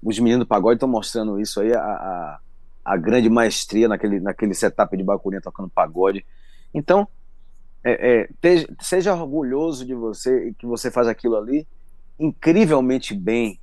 [0.00, 2.38] os meninos do pagode estão mostrando isso aí, a, a,
[2.84, 6.24] a, grande maestria naquele, naquele setup de bacurinha tocando pagode.
[6.72, 7.08] Então,
[7.82, 11.66] é, é, te, seja orgulhoso de você que você faz aquilo ali
[12.16, 13.58] incrivelmente bem,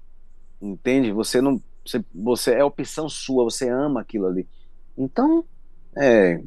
[0.62, 1.12] entende?
[1.14, 4.46] Você não, você, você é opção sua, você ama aquilo ali.
[4.98, 5.46] Então,
[5.96, 6.42] é,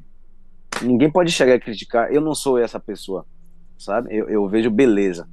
[0.82, 2.12] ninguém pode chegar a criticar.
[2.12, 3.26] Eu não sou essa pessoa,
[3.78, 4.14] sabe?
[4.14, 5.28] Eu, eu vejo beleza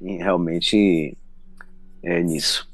[0.00, 1.16] em, realmente
[2.02, 2.68] é, nisso.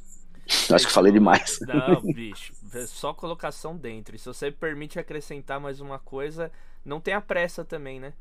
[0.70, 1.58] Acho que falei demais.
[1.62, 2.52] Não, bicho.
[2.86, 4.16] Só colocação dentro.
[4.16, 6.50] E se você permite acrescentar mais uma coisa,
[6.84, 8.12] não tem a pressa também, né?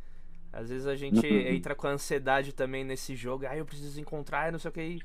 [0.52, 1.48] Às vezes a gente uhum.
[1.48, 3.46] entra com ansiedade também nesse jogo.
[3.48, 5.00] Ah, eu preciso encontrar, não sei o que.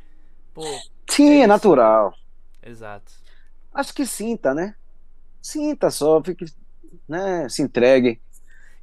[0.53, 0.65] Pô,
[1.09, 2.13] sim, é, é natural.
[2.63, 3.13] Exato.
[3.73, 4.75] Acho que sinta, né?
[5.41, 6.47] Sinta só, fique,
[7.09, 7.49] né?
[7.49, 8.21] Se entregue.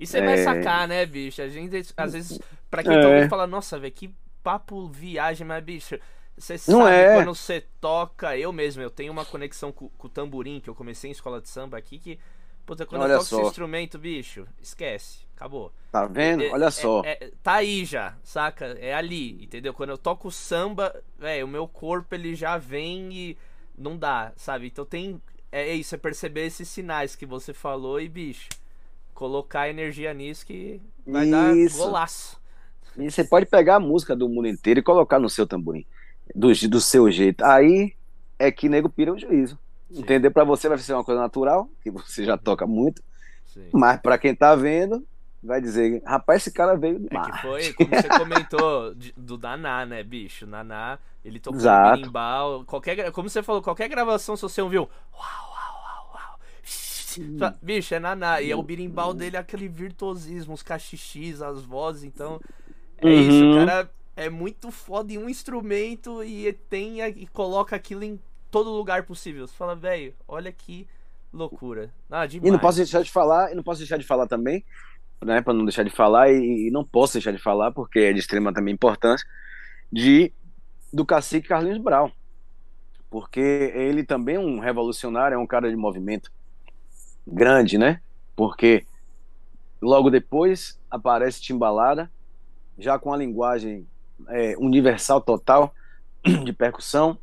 [0.04, 0.26] E você é...
[0.26, 1.42] vai sacar, né, bicho?
[1.42, 2.38] A gente, às vezes,
[2.70, 3.30] pra quem tá é.
[3.30, 5.98] fala, nossa, velho, que papo viagem, mas, bicho,
[6.38, 7.16] você sabe é.
[7.16, 10.76] quando você toca, eu mesmo, eu tenho uma conexão com, com, o tamborim, que eu
[10.76, 12.20] comecei em escola de samba aqui, que,
[12.66, 13.40] puta, quando Olha eu toco só.
[13.40, 15.72] esse instrumento, bicho, esquece, acabou.
[15.90, 16.44] Tá vendo?
[16.52, 17.02] Olha é, só.
[17.06, 18.66] É, tá aí já, saca?
[18.80, 19.74] É ali, entendeu?
[19.74, 23.38] Quando eu toco samba, é, o meu corpo ele já vem e
[23.78, 24.68] não dá, sabe?
[24.68, 25.22] Então tem.
[25.50, 28.50] É, é isso, é perceber esses sinais que você falou e, bicho,
[29.14, 31.78] colocar energia nisso que vai isso.
[31.78, 32.42] dar golaço.
[32.98, 35.86] E você pode pegar a música do mundo inteiro e colocar no seu tamborim.
[36.36, 37.44] Do, do seu jeito.
[37.44, 37.94] Aí
[38.38, 39.58] é que nego pira o juízo.
[39.92, 40.02] Sim.
[40.02, 40.30] Entender?
[40.30, 43.02] Para você vai ser uma coisa natural, que você já toca muito.
[43.46, 43.68] Sim.
[43.72, 45.06] Mas para quem tá vendo,
[45.44, 47.30] vai dizer, rapaz, esse cara veio do mar.
[47.30, 50.48] É que foi, como você comentou, do Naná, né, bicho?
[50.48, 51.98] Naná, ele tocou Exato.
[51.98, 55.53] berimbau, qualquer, como você falou, qualquer gravação, se você ouviu, uau,
[57.40, 62.04] uau, bicho, é Naná, e é o birimbau dele, aquele virtuosismo, os cachixis, as vozes,
[62.04, 62.40] então,
[62.98, 63.14] é uhum.
[63.14, 68.20] isso, o cara é muito foda em um instrumento e tem e coloca aquilo em
[68.52, 69.48] todo lugar possível.
[69.48, 70.88] Você fala, velho, olha que
[71.34, 71.92] loucura.
[72.12, 72.48] Ah, demais.
[72.48, 74.64] E não posso deixar de falar, e não posso deixar de falar também
[75.24, 78.14] né, para não deixar de falar e, e, não posso deixar de falar porque é
[78.14, 79.28] de extrema também importância
[79.92, 80.32] de
[80.92, 82.12] do cacique Carlinhos Brau,
[83.10, 83.40] porque
[83.76, 86.32] ele também é um revolucionário, é um cara de movimento
[87.26, 88.02] grande, né?
[88.36, 88.86] Porque
[89.82, 92.12] logo depois aparece Timbalada,
[92.78, 93.88] já com a linguagem
[94.30, 95.74] é, universal total
[96.44, 97.18] de percussão,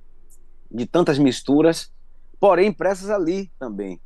[0.70, 1.92] de tantas misturas,
[2.38, 4.00] porém impressas ali também,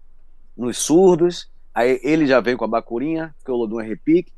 [0.56, 4.32] nos surdos, Aí ele já vem com a bacurinha, que o Lodum é repique.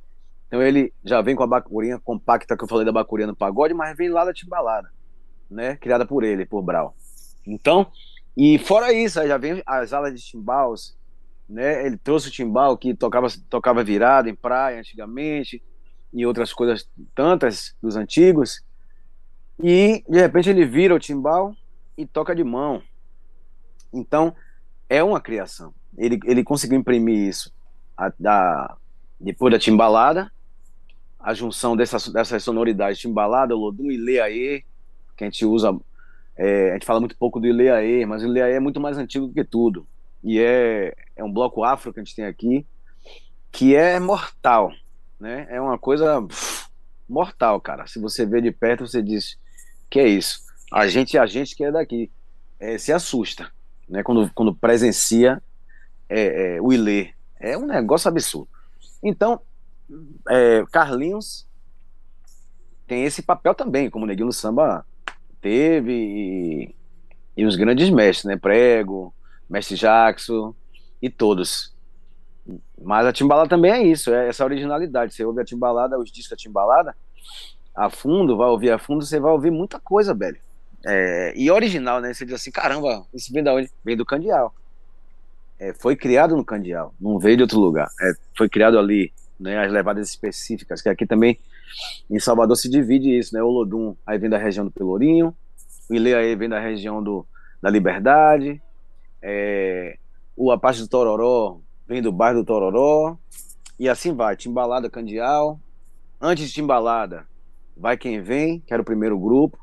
[0.46, 3.74] Então ele já vem com a bacurinha compacta que eu falei da bacurinha no pagode,
[3.74, 4.90] mas vem lá da timbalada,
[5.50, 5.76] né?
[5.76, 6.94] Criada por ele, por Brau.
[7.46, 7.88] Então,
[8.34, 10.96] e fora isso, aí já vem as alas de timbals,
[11.48, 11.86] né?
[11.86, 15.62] Ele trouxe o timbal que tocava, tocava virado em praia antigamente
[16.12, 18.62] e outras coisas tantas dos antigos.
[19.62, 21.54] E de repente ele vira o timbal
[21.96, 22.82] e toca de mão.
[23.92, 24.34] Então,
[24.88, 27.52] é uma criação ele, ele conseguiu imprimir isso
[27.96, 28.76] a, da,
[29.18, 30.30] depois da timbalada,
[31.18, 34.62] a junção dessas, dessas sonoridades, timbalada, lodum e leaê,
[35.16, 35.76] que a gente usa,
[36.36, 39.32] é, a gente fala muito pouco do ileaê, mas o ileaê é muito mais antigo
[39.32, 39.86] que tudo,
[40.22, 42.66] e é, é um bloco afro que a gente tem aqui,
[43.50, 44.72] que é mortal,
[45.18, 45.46] né?
[45.50, 46.66] É uma coisa pff,
[47.08, 47.86] mortal, cara.
[47.86, 49.38] Se você vê de perto, você diz,
[49.88, 50.40] que é isso?
[50.72, 52.10] A gente, a gente que é daqui,
[52.58, 53.50] é, se assusta,
[53.88, 54.02] né?
[54.02, 55.42] Quando, quando presencia
[56.08, 57.10] é, é, o Ilê.
[57.38, 58.48] É um negócio absurdo.
[59.02, 59.40] Então,
[60.28, 61.46] é, Carlinhos
[62.86, 64.86] tem esse papel também, como o Neguinho Samba
[65.40, 66.74] teve, e,
[67.36, 68.36] e, os grandes mestres, né?
[68.36, 69.12] Prego,
[69.48, 70.54] Mestre Jackson
[71.00, 71.74] e todos.
[72.80, 75.14] Mas a timbalada também é isso, é essa originalidade.
[75.14, 76.94] Você ouve a timbalada, os discos da timbalada,
[77.74, 80.38] a fundo, vai ouvir a fundo, você vai ouvir muita coisa, velho.
[80.86, 82.14] É, e original, né?
[82.14, 83.70] Você diz assim, caramba, isso vem da onde?
[83.84, 84.54] Vem do Candial
[85.58, 87.88] é, foi criado no Candial, não veio de outro lugar.
[88.00, 91.38] É, foi criado ali, né, as levadas específicas, que aqui também
[92.10, 93.42] em Salvador se divide isso, né?
[93.42, 95.34] O Lodum aí vem da região do Pelourinho,
[95.90, 97.26] o Ileaê vem da região do,
[97.60, 98.62] da Liberdade,
[99.28, 99.98] é,
[100.36, 103.18] o Apache do Tororó vem do bairro do Tororó,
[103.76, 105.58] e assim vai, Timbalada, Candial.
[106.20, 107.26] Antes de Timbalada,
[107.76, 109.58] vai quem vem, que era o primeiro grupo,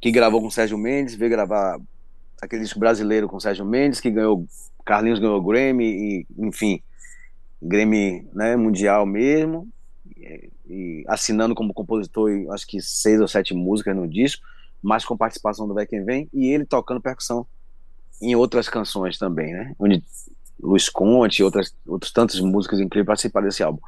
[0.00, 1.80] que gravou com Sérgio Mendes, veio gravar
[2.40, 4.46] aquele disco brasileiro com Sérgio Mendes, que ganhou
[4.84, 6.80] Carlinhos ganhou Grammy, e, enfim,
[7.60, 9.68] Grammy né, mundial mesmo,
[10.16, 14.46] e, e assinando como compositor, acho que seis ou sete músicas no disco,
[14.80, 17.44] mas com participação do Vai Quem Vem, e ele tocando percussão
[18.20, 19.74] em outras canções também, né?
[19.78, 20.02] Onde
[20.60, 23.80] Luiz Conte, outras, outros tantos músicos incríveis participaram desse álbum.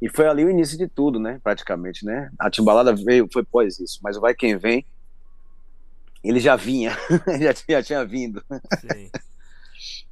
[0.00, 1.40] E foi ali o início de tudo, né?
[1.42, 2.30] Praticamente, né?
[2.38, 4.84] A Timbalada veio, foi pós isso, mas o Vai Quem Vem,
[6.22, 6.96] ele já vinha,
[7.40, 8.42] já, já tinha vindo.
[8.80, 9.10] Sim.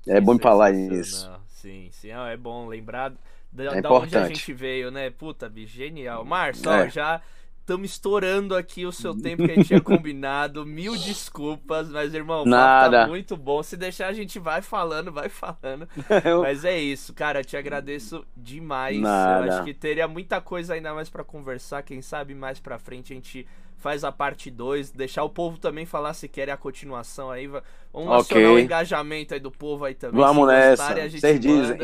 [0.07, 1.31] É bom falar isso.
[1.49, 3.11] Sim, sim, é bom lembrar
[3.51, 5.09] da, é da onde a gente veio, né?
[5.09, 6.25] Puta, bicho, genial.
[6.27, 6.91] Márcio, é.
[6.91, 7.23] já
[7.65, 10.67] estamos estourando aqui o seu tempo que a gente tinha combinado.
[10.67, 13.63] Mil desculpas, mas, irmão, o tá muito bom.
[13.63, 15.89] Se deixar, a gente vai falando, vai falando.
[16.43, 19.01] mas é isso, cara, te agradeço demais.
[19.01, 19.47] Nada.
[19.47, 21.83] Eu acho que teria muita coisa ainda mais para conversar.
[21.83, 23.47] Quem sabe mais pra frente a gente
[23.85, 27.47] faz a parte 2, deixar o povo também falar se querem a continuação aí.
[27.93, 28.47] Vamos okay.
[28.47, 30.19] o engajamento aí do povo aí também.
[30.19, 31.77] Vamos nessa, vocês dizem.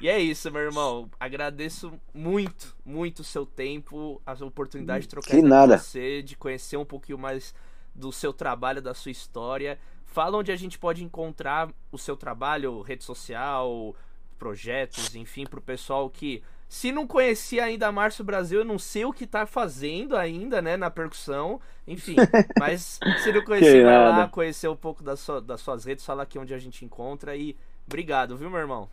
[0.00, 1.10] E é isso, meu irmão.
[1.20, 6.86] Agradeço muito, muito o seu tempo, a oportunidade de trocar com você, de conhecer um
[6.86, 7.54] pouquinho mais
[7.94, 9.78] do seu trabalho, da sua história.
[10.06, 13.94] Fala onde a gente pode encontrar o seu trabalho, rede social,
[14.38, 19.12] projetos, enfim, pro pessoal que se não conhecia ainda Márcio Brasil, eu não sei o
[19.12, 21.60] que tá fazendo ainda, né, na percussão.
[21.86, 22.16] Enfim,
[22.58, 26.24] mas se não conhecia, vai lá conhecer um pouco das, sua, das suas redes, falar
[26.24, 27.56] aqui onde a gente encontra e
[27.86, 28.88] obrigado, viu, meu irmão?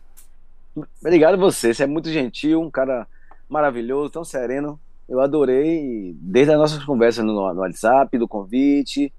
[1.00, 3.06] Obrigado você, você é muito gentil, um cara
[3.48, 4.78] maravilhoso, tão sereno.
[5.08, 9.12] Eu adorei desde as nossas conversas no, no WhatsApp, do convite.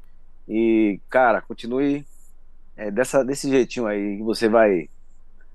[0.47, 2.06] E, cara, continue
[2.76, 4.89] é, dessa, desse jeitinho aí, que você vai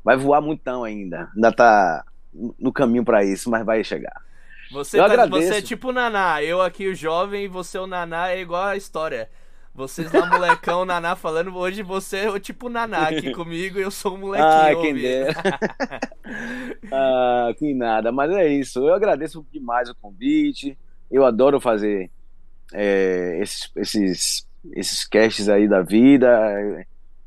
[0.03, 1.31] vai voar muitão ainda.
[1.35, 4.23] Ainda tá no caminho para isso, mas vai chegar.
[4.73, 8.41] Você, tá, você é tipo o Naná, eu aqui o jovem, você o Naná é
[8.41, 9.29] igual a história.
[9.75, 13.91] Vocês lá, molecão, Naná falando, hoje você é o tipo Naná aqui comigo e eu
[13.91, 14.49] sou o molequinho.
[14.49, 15.35] Ah, quem dera.
[16.93, 18.81] ah, que nada, mas é isso.
[18.81, 20.77] Eu agradeço demais o convite.
[21.11, 22.11] Eu adoro fazer
[22.73, 26.29] é, esses, esses, esses casts aí da vida.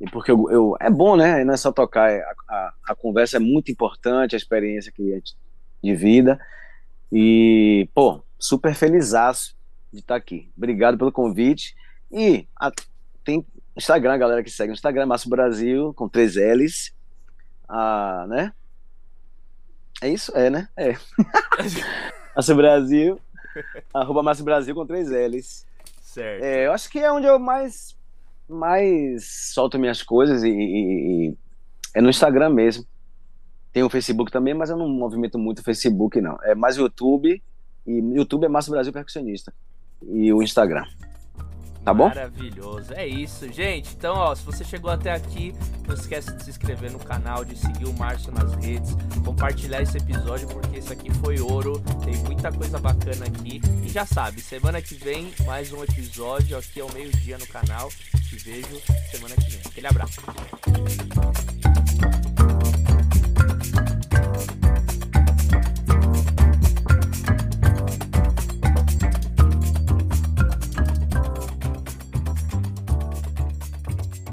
[0.03, 1.45] E porque eu, eu, é bom, né?
[1.45, 5.23] Não é só tocar, é, a, a, a conversa é muito importante, a experiência que
[5.81, 6.37] de vida.
[7.09, 9.55] E, pô, super felizaço
[9.93, 10.51] de estar aqui.
[10.57, 11.73] Obrigado pelo convite.
[12.11, 12.69] E a,
[13.23, 13.45] tem
[13.77, 16.93] Instagram, galera que segue no Instagram, Márcio Brasil, com três L's.
[17.69, 18.51] Ah, né?
[20.01, 20.35] É isso?
[20.35, 20.67] É, né?
[20.75, 20.97] É.
[22.35, 23.21] Márcio Brasil,
[23.93, 25.65] arroba Márcio Brasil com três L's.
[26.01, 26.43] Certo.
[26.43, 27.95] É, eu acho que é onde eu mais
[28.47, 31.37] mais solto minhas coisas e, e, e,
[31.93, 32.85] é no Instagram mesmo.
[33.71, 36.37] Tem o Facebook também, mas eu não movimento muito o Facebook, não.
[36.43, 37.41] É mais o YouTube.
[37.85, 39.53] E YouTube é Márcio Brasil Percussionista.
[40.03, 40.85] E o Instagram.
[41.84, 42.07] Tá bom?
[42.07, 42.93] Maravilhoso.
[42.93, 43.93] É isso, gente.
[43.93, 45.53] Então, ó, se você chegou até aqui,
[45.86, 49.97] não esquece de se inscrever no canal, de seguir o Márcio nas redes, compartilhar esse
[49.97, 51.84] episódio, porque isso aqui foi ouro.
[52.05, 53.61] Tem muita coisa bacana aqui.
[53.84, 57.89] E já sabe, semana que vem, mais um episódio aqui ao meio-dia no canal.
[58.29, 58.81] Te vejo
[59.11, 59.61] semana que vem.
[59.65, 60.21] Aquele abraço.